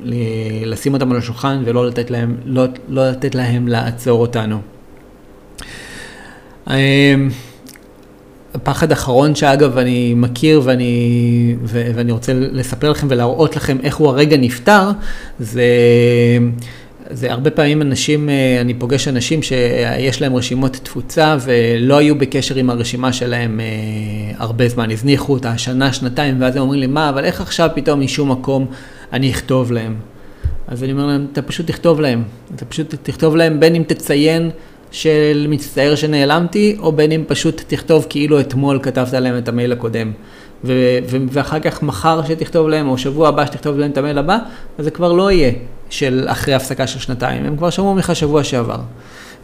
לשים 0.65 0.95
אותם 0.95 1.13
על 1.13 1.19
השולחן 1.19 1.63
ולא 1.65 1.87
לתת 1.87 2.11
להם, 2.11 2.37
לא, 2.45 2.65
לא 2.89 3.11
לתת 3.11 3.35
להם 3.35 3.69
לעצור 3.69 4.21
אותנו. 4.21 4.59
אמ, 6.71 6.75
הפחד 8.55 8.91
האחרון 8.91 9.35
שאגב 9.35 9.79
אני 9.79 10.15
מכיר 10.17 10.61
ואני, 10.65 11.57
ואני 11.65 12.13
רוצה 12.13 12.33
לספר 12.35 12.91
לכם 12.91 13.07
ולהראות 13.11 13.57
לכם 13.57 13.77
איך 13.83 13.97
הוא 13.97 14.09
הרגע 14.09 14.37
נפתר, 14.37 14.91
זה 15.41 15.65
זה 17.13 17.33
הרבה 17.33 17.51
פעמים 17.51 17.83
אנשים, 17.83 18.29
אה, 18.29 18.61
אני 18.61 18.75
פוגש 18.75 19.09
אנשים 19.09 19.43
שיש 19.43 20.23
להם 20.23 20.37
רשימות 20.37 20.73
תפוצה 20.73 21.37
ולא 21.41 21.97
היו 21.97 22.19
בקשר 22.19 22.55
עם 22.55 22.71
הרשימה 22.71 23.13
שלהם 23.13 23.61
אה, 23.61 23.67
הרבה 24.39 24.69
זמן, 24.69 24.91
הזניחו 24.91 25.33
אותה 25.33 25.59
שנה, 25.59 25.93
שנתיים, 25.93 26.41
ואז 26.41 26.57
הם 26.57 26.63
אומרים 26.63 26.81
לי, 26.81 26.87
מה, 26.87 27.09
אבל 27.09 27.25
איך 27.25 27.41
עכשיו 27.41 27.71
פתאום 27.75 28.01
משום 28.01 28.31
מקום 28.31 28.67
אני 29.13 29.31
אכתוב 29.31 29.73
להם. 29.73 29.97
אז 30.69 30.85
אני 30.85 30.93
אומר 30.93 31.07
להם, 31.07 31.27
אתה 31.33 31.43
פשוט 31.43 31.67
תכתוב 31.67 32.01
להם. 32.01 32.23
אתה 32.55 32.65
פשוט 32.65 32.95
תכתוב 33.03 33.37
להם 33.37 33.61
בין 33.61 33.75
אם 33.75 33.83
תציין 33.87 34.51
של 34.91 35.47
מצטער 35.49 35.95
שנעלמתי, 35.95 36.77
או 36.79 36.93
בין 36.93 37.13
אם 37.13 37.25
פשוט 37.27 37.63
תכתוב 37.67 38.07
כאילו 38.09 38.41
אתמול 38.41 38.79
כתבת 38.83 39.13
להם 39.13 39.39
את 39.39 39.49
המייל 39.49 39.73
הקודם. 39.73 40.13
ו- 40.65 40.99
ו- 41.09 41.17
ואחר 41.31 41.61
כך 41.61 41.83
מחר 41.83 42.21
שתכתוב 42.25 42.69
להם, 42.69 42.89
או 42.89 42.99
שבוע 42.99 43.29
הבא 43.29 43.47
שתכתוב 43.47 43.79
להם 43.79 43.91
את 43.91 43.99
המייל 43.99 44.19
הבא, 44.19 44.39
אז 44.79 44.85
זה 44.85 44.91
כבר 44.91 45.13
לא 45.13 45.31
יהיה 45.31 45.53
של 45.93 46.25
אחרי 46.29 46.55
הפסקה 46.55 46.87
של 46.87 46.99
שנתיים, 46.99 47.45
הם 47.45 47.57
כבר 47.57 47.71
שמעו 47.71 47.95
ממך 47.95 48.17
שבוע 48.17 48.45
שעבר. 48.45 48.79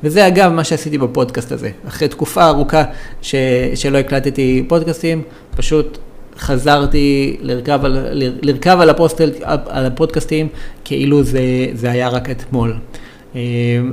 וזה 0.04 0.26
אגב 0.26 0.52
מה 0.52 0.64
שעשיתי 0.64 0.98
בפודקאסט 0.98 1.52
הזה. 1.52 1.70
אחרי 1.88 2.08
תקופה 2.08 2.46
ארוכה 2.46 2.84
ש- 3.22 3.34
שלא 3.74 3.98
הקלטתי 3.98 4.64
פודקאסטים, 4.68 5.22
פשוט 5.56 5.98
חזרתי 6.38 7.36
לרכב 7.40 7.80
על, 7.84 7.98
לרכב 8.42 8.78
על, 8.80 8.90
הפוסטל, 8.90 9.30
על 9.68 9.86
הפודקאסטים 9.86 10.48
כאילו 10.84 11.22
זה, 11.22 11.40
זה 11.74 11.90
היה 11.90 12.08
רק 12.08 12.30
אתמול. 12.30 12.76
אה, 13.36 13.40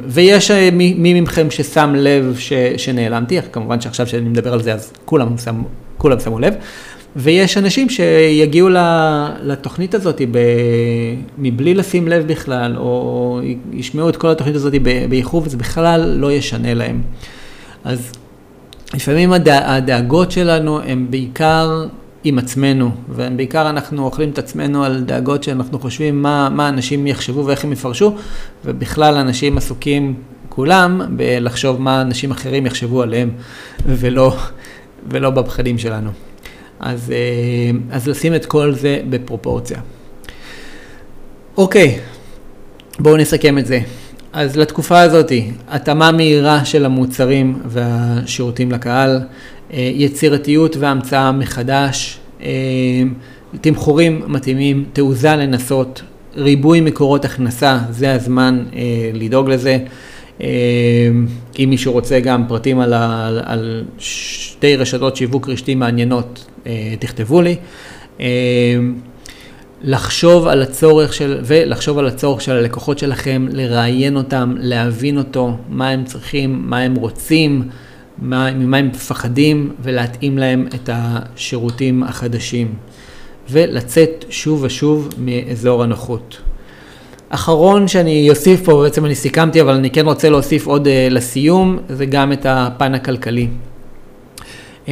ויש 0.08 0.52
אה, 0.52 0.70
מי, 0.72 0.94
מי 0.94 1.22
מכם 1.22 1.52
ששם 1.52 1.94
לב 1.98 2.36
ש, 2.40 2.54
שנעלמתי, 2.78 3.40
כמובן 3.52 3.82
שעכשיו 3.82 4.08
שאני 4.08 4.30
מדבר 4.30 4.54
על 4.54 4.62
זה 4.62 4.74
אז 4.74 4.94
כולם, 5.06 5.38
שם, 5.38 5.64
כולם 5.98 6.20
שמו 6.20 6.40
לב, 6.40 6.54
ויש 7.16 7.58
אנשים 7.58 7.90
שיגיעו 7.90 8.70
לתוכנית 9.42 9.94
הזאת 9.96 10.22
ב, 10.32 10.40
מבלי 11.38 11.74
לשים 11.74 12.08
לב 12.08 12.28
בכלל, 12.28 12.78
או 12.78 13.40
ישמעו 13.74 14.10
את 14.10 14.16
כל 14.16 14.30
התוכנית 14.30 14.56
הזאת 14.56 14.74
באיחור 15.10 15.42
וזה 15.46 15.58
בכלל 15.58 16.16
לא 16.18 16.32
ישנה 16.32 16.74
להם. 16.74 17.02
אז 17.84 18.12
לפעמים 18.94 19.34
הדאגות 19.34 20.32
שלנו 20.32 20.82
הן 20.82 21.06
בעיקר 21.10 21.86
עם 22.24 22.40
עצמנו, 22.40 22.90
ובעיקר 23.10 23.70
אנחנו 23.70 24.06
אוכלים 24.06 24.30
את 24.30 24.38
עצמנו 24.38 24.84
על 24.84 25.04
דאגות 25.04 25.44
שאנחנו 25.44 25.80
חושבים 25.80 26.22
מה, 26.22 26.50
מה 26.50 26.70
אנשים 26.70 27.08
יחשבו 27.08 27.46
ואיך 27.46 27.64
הם 27.64 27.72
יפרשו, 27.72 28.16
ובכלל 28.66 29.16
אנשים 29.16 29.58
עסוקים 29.58 30.14
כולם 30.50 31.02
בלחשוב 31.10 31.82
מה 31.82 32.02
אנשים 32.02 32.32
אחרים 32.32 32.66
יחשבו 32.66 33.02
עליהם, 33.02 33.30
ולא, 33.86 34.38
ולא 35.10 35.30
בפחדים 35.30 35.78
שלנו. 35.78 36.10
אז, 36.80 37.12
אה, 37.12 37.78
אז 37.92 38.08
לשים 38.08 38.36
את 38.36 38.46
כל 38.46 38.74
זה 38.74 39.00
בפרופורציה. 39.10 39.80
אוקיי, 41.58 42.00
בואו 43.00 43.18
נסכם 43.18 43.58
את 43.58 43.66
זה. 43.66 43.80
אז 44.34 44.58
לתקופה 44.58 45.02
הזאת, 45.02 45.32
התאמה 45.68 46.12
מהירה 46.12 46.66
של 46.66 46.86
המוצרים 46.86 47.60
והשירותים 47.66 48.72
לקהל, 48.72 49.22
אה, 49.74 49.92
יצירתיות 49.94 50.78
והמצאה 50.78 51.32
מחדש, 51.32 52.20
אה, 52.42 52.50
תמחורים 53.62 54.22
מתאימים, 54.28 54.86
תעוזה 54.94 55.36
לנסות, 55.36 56.02
ריבוי 56.36 56.82
מקורות 56.82 57.26
הכנסה, 57.26 57.80
זה 57.90 58.14
הזמן 58.14 58.64
לדאוג 59.14 59.50
לזה. 59.50 59.78
אם 60.40 61.70
מישהו 61.70 61.94
רוצה 61.94 62.20
גם 62.20 62.48
פרטים 62.48 62.80
על, 62.80 62.94
ה, 62.94 63.30
על 63.44 63.84
שתי 63.98 64.76
רשתות 64.76 65.16
שיווק 65.16 65.50
רשתי 65.50 65.76
מעניינות, 65.76 66.46
תכתבו 67.00 67.42
לי. 67.42 67.56
לחשוב 69.82 70.48
על 70.48 70.62
הצורך 70.62 71.14
של, 71.14 71.40
ולחשוב 71.44 71.98
על 71.98 72.08
הצורך 72.08 72.42
של 72.42 72.52
הלקוחות 72.52 73.00
שלכם, 73.00 73.46
לראיין 73.52 74.18
אותם, 74.18 74.56
להבין 74.58 75.18
אותו, 75.18 75.58
מה 75.70 75.90
הם 75.90 76.04
צריכים, 76.04 76.62
מה 76.66 76.80
הם 76.80 76.96
רוצים, 76.96 77.64
מה, 78.18 78.52
ממה 78.52 78.78
הם 78.78 78.88
מפחדים, 78.88 79.74
ולהתאים 79.80 80.38
להם 80.38 80.68
את 80.76 80.90
השירותים 80.94 82.04
החדשים. 82.04 82.74
ולצאת 83.50 84.26
שוב 84.30 84.64
ושוב 84.64 85.10
מאזור 85.18 85.84
הנוחות. 85.84 86.38
אחרון 87.30 87.88
שאני 87.88 88.30
אוסיף 88.30 88.66
פה, 88.66 88.82
בעצם 88.84 89.06
אני 89.06 89.16
סיכמתי, 89.16 89.62
אבל 89.62 89.74
אני 89.74 89.90
כן 89.90 90.06
רוצה 90.06 90.30
להוסיף 90.30 90.68
עוד 90.68 90.88
uh, 90.88 91.14
לסיום, 91.14 91.78
זה 91.90 92.06
גם 92.06 92.32
את 92.32 92.46
הפן 92.50 92.96
הכלכלי. 92.96 93.48
Um, 94.86 94.90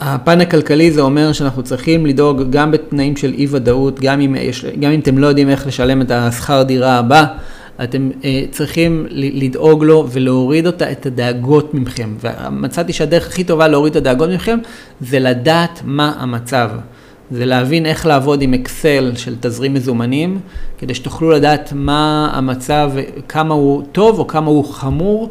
הפן 0.00 0.40
הכלכלי 0.40 0.90
זה 0.90 1.00
אומר 1.00 1.32
שאנחנו 1.32 1.62
צריכים 1.62 2.06
לדאוג 2.06 2.42
גם 2.50 2.70
בתנאים 2.70 3.16
של 3.16 3.34
אי 3.34 3.46
ודאות, 3.50 4.00
גם 4.00 4.20
אם, 4.20 4.34
יש, 4.34 4.64
גם 4.80 4.90
אם 4.90 5.00
אתם 5.00 5.18
לא 5.18 5.26
יודעים 5.26 5.48
איך 5.48 5.66
לשלם 5.66 6.02
את 6.02 6.10
השכר 6.10 6.62
דירה 6.62 6.98
הבא, 6.98 7.24
אתם 7.84 8.10
uh, 8.20 8.24
צריכים 8.50 9.06
לדאוג 9.10 9.84
לו 9.84 10.06
ולהוריד 10.12 10.66
אותה, 10.66 10.92
את 10.92 11.06
הדאגות 11.06 11.74
מכם. 11.74 12.14
ומצאתי 12.20 12.92
שהדרך 12.92 13.26
הכי 13.26 13.44
טובה 13.44 13.68
להוריד 13.68 13.90
את 13.90 13.96
הדאגות 13.96 14.30
מכם 14.30 14.58
זה 15.00 15.18
לדעת 15.18 15.80
מה 15.84 16.12
המצב. 16.18 16.70
זה 17.30 17.46
להבין 17.46 17.86
איך 17.86 18.06
לעבוד 18.06 18.42
עם 18.42 18.54
אקסל 18.54 19.12
של 19.16 19.34
תזרים 19.40 19.74
מזומנים, 19.74 20.40
כדי 20.78 20.94
שתוכלו 20.94 21.30
לדעת 21.30 21.72
מה 21.76 22.30
המצב, 22.32 22.92
כמה 23.28 23.54
הוא 23.54 23.82
טוב 23.92 24.18
או 24.18 24.26
כמה 24.26 24.46
הוא 24.46 24.64
חמור, 24.64 25.30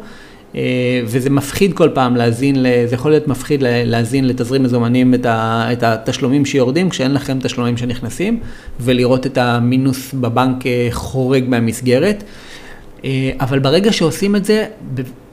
אה, 0.54 0.60
וזה 1.04 1.30
מפחיד 1.30 1.72
כל 1.72 1.88
פעם 1.94 2.16
להזין, 2.16 2.56
זה 2.86 2.94
יכול 2.94 3.10
להיות 3.10 3.28
מפחיד 3.28 3.62
להזין 3.62 4.26
לתזרים 4.26 4.62
מזומנים 4.62 5.14
את, 5.14 5.82
התשלומים 5.82 6.44
שיורדים 6.44 6.90
כשאין 6.90 7.14
לכם 7.14 7.38
תשלומים 7.42 7.76
שנכנסים, 7.76 8.40
ולראות 8.80 9.26
את 9.26 9.38
המינוס 9.38 10.14
בבנק 10.14 10.66
אה, 10.66 10.88
חורג 10.90 11.44
מהמסגרת. 11.48 12.24
אה, 13.04 13.30
אבל 13.40 13.58
ברגע 13.58 13.92
שעושים 13.92 14.36
את 14.36 14.44
זה, 14.44 14.66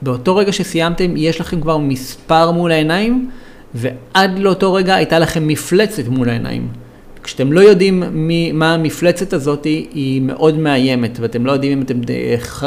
באותו 0.02 0.36
רגע 0.36 0.52
שסיימתם, 0.52 1.16
יש 1.16 1.40
לכם 1.40 1.60
כבר 1.60 1.78
מספר 1.78 2.50
מול 2.50 2.72
העיניים. 2.72 3.30
ועד 3.74 4.38
לאותו 4.38 4.74
רגע 4.74 4.94
הייתה 4.94 5.18
לכם 5.18 5.48
מפלצת 5.48 6.08
מול 6.08 6.28
העיניים. 6.28 6.68
כשאתם 7.22 7.52
לא 7.52 7.60
יודעים 7.60 8.02
מי, 8.12 8.52
מה 8.52 8.74
המפלצת 8.74 9.32
הזאת, 9.32 9.64
היא 9.64 10.22
מאוד 10.22 10.58
מאיימת, 10.58 11.18
ואתם 11.20 11.46
לא 11.46 11.52
יודעים 11.52 11.72
אם 11.72 11.82
אתם 11.82 12.00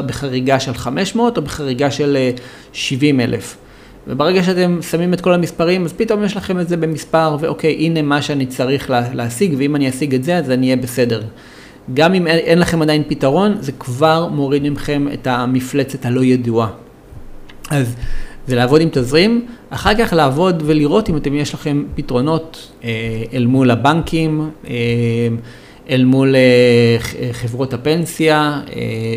בחריגה 0.05 0.59
של 0.59 0.73
500 0.73 1.37
או 1.37 1.41
בחריגה 1.41 1.91
של 1.91 2.17
70 2.73 3.19
אה, 3.19 3.25
אלף. 3.25 3.57
וברגע 4.07 4.43
שאתם 4.43 4.79
שמים 4.81 5.13
את 5.13 5.21
כל 5.21 5.33
המספרים, 5.33 5.85
אז 5.85 5.93
פתאום 5.93 6.23
יש 6.23 6.37
לכם 6.37 6.59
את 6.59 6.69
זה 6.69 6.77
במספר, 6.77 7.37
ואוקיי, 7.39 7.73
הנה 7.73 8.01
מה 8.01 8.21
שאני 8.21 8.45
צריך 8.45 8.89
לה, 8.89 9.13
להשיג, 9.13 9.55
ואם 9.57 9.75
אני 9.75 9.89
אשיג 9.89 10.15
את 10.15 10.23
זה, 10.23 10.37
אז 10.37 10.51
אני 10.51 10.65
אהיה 10.65 10.75
בסדר. 10.75 11.21
גם 11.93 12.13
אם 12.13 12.27
אין, 12.27 12.59
לכם 12.59 12.81
עדיין 12.81 13.03
פתרון, 13.07 13.57
זה 13.59 13.71
כבר 13.71 14.27
מוריד 14.27 14.69
מכם 14.69 15.07
את 15.13 15.27
המפלצת 15.27 16.05
הלא 16.05 16.23
ידועה. 16.23 16.67
אז 17.69 17.95
זה 18.47 18.55
לעבוד 18.55 18.81
עם 18.81 18.89
תזרים, 18.91 19.45
אחר 19.69 19.91
כך 19.95 20.13
לעבוד 20.13 20.63
ולראות 20.65 21.09
אם 21.09 21.17
אתם, 21.17 21.35
יש 21.35 21.53
לכם 21.53 21.83
פתרונות 21.95 22.71
אה, 22.83 22.89
אל 23.33 23.45
מול 23.45 23.71
הבנקים, 23.71 24.49
אה, 24.67 24.73
אל 25.89 26.05
מול 26.05 26.35
אה, 26.35 26.97
חברות 27.31 27.73
הפנסיה, 27.73 28.61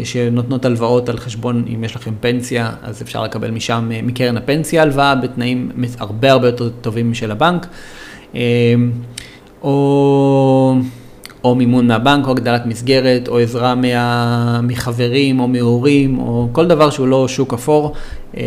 שנותנות 0.05 0.65
הלוואות 0.65 1.09
על 1.09 1.17
חשבון, 1.17 1.65
אם 1.75 1.85
יש 1.85 1.97
לכם 1.97 2.15
פנסיה, 2.21 2.73
אז 2.83 3.03
אפשר 3.03 3.23
לקבל 3.23 3.51
משם, 3.51 3.91
מקרן 4.03 4.37
הפנסיה 4.37 4.83
הלוואה, 4.83 5.15
בתנאים 5.15 5.71
הרבה 5.99 6.33
הרבה 6.33 6.49
יותר 6.49 6.69
טובים 6.69 7.11
משל 7.11 7.31
הבנק. 7.31 7.67
או... 9.63 10.75
או 11.45 11.55
מימון 11.55 11.87
מהבנק, 11.87 12.27
או 12.27 12.31
הגדלת 12.31 12.67
מסגרת, 12.67 13.29
או 13.29 13.39
עזרה 13.39 13.75
מה, 13.75 14.61
מחברים, 14.61 15.41
או 15.41 15.49
מהורים, 15.49 16.19
או 16.19 16.49
כל 16.53 16.67
דבר 16.67 16.91
שהוא 16.91 17.09
לא 17.09 17.29
שוק 17.29 17.55
אפור, 17.55 17.93
אה, 18.37 18.43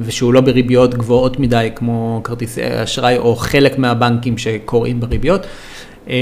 ושהוא 0.00 0.34
לא 0.34 0.40
בריביות 0.40 0.94
גבוהות 0.94 1.40
מדי, 1.40 1.68
כמו 1.74 2.20
כרטיסי 2.24 2.60
אשראי, 2.82 3.18
או 3.18 3.36
חלק 3.36 3.78
מהבנקים 3.78 4.38
שקוראים 4.38 5.00
בריביות. 5.00 5.46
אה, 6.08 6.14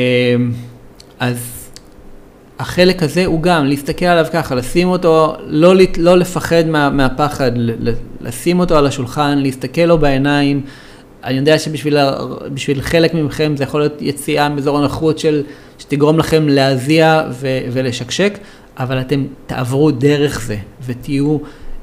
אז 1.21 1.69
החלק 2.59 3.03
הזה 3.03 3.27
הוא 3.27 3.43
גם 3.43 3.67
להסתכל 3.67 4.05
עליו 4.05 4.27
ככה, 4.33 4.55
לשים 4.55 4.89
אותו, 4.89 5.37
לא, 5.47 5.75
לא 5.99 6.19
לפחד 6.19 6.67
מה, 6.67 6.91
מהפחד, 6.91 7.53
לשים 8.21 8.61
אותו 8.61 8.79
על 8.79 8.87
השולחן, 8.87 9.39
להסתכל 9.39 9.83
לו 9.83 9.99
בעיניים. 9.99 10.63
אני 11.25 11.37
יודע 11.37 11.59
שבשביל 11.59 12.81
חלק 12.81 13.15
מכם 13.15 13.57
זה 13.57 13.65
יכול 13.65 13.81
להיות 13.81 14.03
יציאה 14.03 14.49
מאזור 14.49 14.79
הנוחות 14.79 15.19
של, 15.19 15.43
שתגרום 15.79 16.19
לכם 16.19 16.49
להזיע 16.49 17.23
ו, 17.31 17.59
ולשקשק, 17.73 18.39
אבל 18.79 19.01
אתם 19.01 19.25
תעברו 19.47 19.91
דרך 19.91 20.41
זה 20.41 20.57
ותהיו 20.87 21.39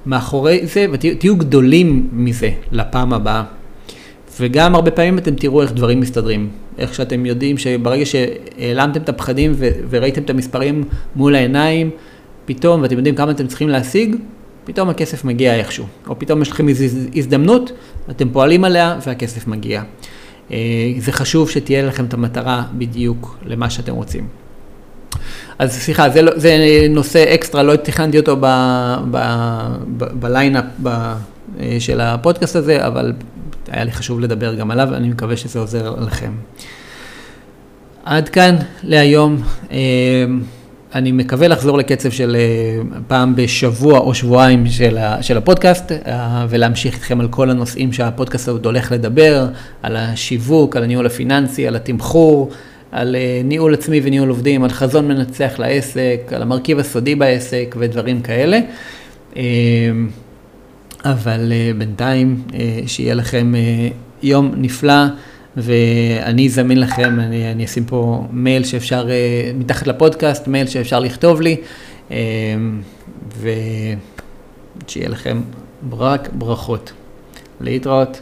מאחורי 0.05 0.67
זה 0.67 0.85
ותהיו 0.91 1.35
גדולים 1.35 2.09
מזה 2.11 2.49
לפעם 2.71 3.13
הבאה. 3.13 3.43
וגם 4.39 4.75
הרבה 4.75 4.91
פעמים 4.91 5.17
אתם 5.17 5.35
תראו 5.35 5.61
איך 5.61 5.71
דברים 5.71 5.99
מסתדרים. 5.99 6.49
איך 6.77 6.93
שאתם 6.93 7.25
יודעים 7.25 7.57
שברגע 7.57 8.05
שהעלמתם 8.05 9.01
את 9.01 9.09
הפחדים 9.09 9.51
ו- 9.55 9.69
וראיתם 9.89 10.21
את 10.21 10.29
המספרים 10.29 10.83
מול 11.15 11.35
העיניים, 11.35 11.89
פתאום, 12.45 12.81
ואתם 12.81 12.97
יודעים 12.97 13.15
כמה 13.15 13.31
אתם 13.31 13.47
צריכים 13.47 13.69
להשיג, 13.69 14.15
פתאום 14.65 14.89
הכסף 14.89 15.25
מגיע 15.25 15.55
איכשהו. 15.55 15.85
או 16.07 16.19
פתאום 16.19 16.41
יש 16.41 16.51
לכם 16.51 16.67
איזו 16.69 16.85
הזדמנות, 17.15 17.71
אתם 18.09 18.29
פועלים 18.29 18.63
עליה 18.63 18.99
והכסף 19.05 19.47
מגיע. 19.47 19.81
אה, 20.51 20.57
זה 20.97 21.11
חשוב 21.11 21.49
שתהיה 21.49 21.81
לכם 21.81 22.05
את 22.05 22.13
המטרה 22.13 22.63
בדיוק 22.73 23.37
למה 23.45 23.69
שאתם 23.69 23.93
רוצים. 23.93 24.27
אז 25.59 25.71
סליחה, 25.73 26.09
זה, 26.09 26.21
לא, 26.21 26.31
זה 26.35 26.57
נושא 26.89 27.33
אקסטרה, 27.33 27.63
לא 27.63 27.75
תכננתי 27.75 28.19
אותו 28.19 28.37
בליינאפ 29.97 30.65
של 31.79 32.01
הפודקאסט 32.01 32.55
הזה, 32.55 32.87
אבל 32.87 33.13
היה 33.67 33.83
לי 33.83 33.91
חשוב 33.91 34.19
לדבר 34.19 34.55
גם 34.55 34.71
עליו, 34.71 34.95
אני 34.95 35.09
מקווה 35.09 35.37
שזה 35.37 35.59
עוזר 35.59 35.95
לכם. 35.99 36.31
עד 38.05 38.29
כאן 38.29 38.55
להיום. 38.83 39.41
אני 40.95 41.11
מקווה 41.11 41.47
לחזור 41.47 41.77
לקצב 41.77 42.09
של 42.09 42.37
פעם 43.07 43.35
בשבוע 43.35 43.99
או 43.99 44.13
שבועיים 44.13 44.67
של, 44.67 44.97
של 45.21 45.37
הפודקאסט 45.37 45.91
ולהמשיך 46.49 46.95
איתכם 46.95 47.19
על 47.19 47.27
כל 47.27 47.49
הנושאים 47.49 47.93
שהפודקאסט 47.93 48.49
עוד 48.49 48.65
הולך 48.65 48.91
לדבר, 48.91 49.47
על 49.83 49.95
השיווק, 49.97 50.75
על 50.75 50.83
הניהול 50.83 51.05
הפיננסי, 51.05 51.67
על 51.67 51.75
התמחור, 51.75 52.49
על 52.91 53.15
ניהול 53.43 53.73
עצמי 53.73 54.01
וניהול 54.03 54.29
עובדים, 54.29 54.63
על 54.63 54.69
חזון 54.69 55.07
מנצח 55.07 55.59
לעסק, 55.59 56.19
על 56.35 56.41
המרכיב 56.41 56.79
הסודי 56.79 57.15
בעסק 57.15 57.75
ודברים 57.79 58.21
כאלה. 58.21 58.59
אבל 61.05 61.51
בינתיים 61.77 62.41
שיהיה 62.87 63.13
לכם 63.13 63.53
יום 64.23 64.51
נפלא. 64.57 65.03
ואני 65.61 66.49
זמין 66.49 66.79
לכם, 66.79 67.19
אני, 67.19 67.51
אני 67.51 67.65
אשים 67.65 67.85
פה 67.85 68.27
מייל 68.31 68.63
שאפשר, 68.63 69.07
מתחת 69.55 69.87
לפודקאסט, 69.87 70.47
מייל 70.47 70.67
שאפשר 70.67 70.99
לכתוב 70.99 71.41
לי, 71.41 71.55
ושיהיה 73.39 75.09
לכם 75.09 75.41
רק 75.91 76.29
ברכות. 76.33 76.91
להתראות. 77.61 78.21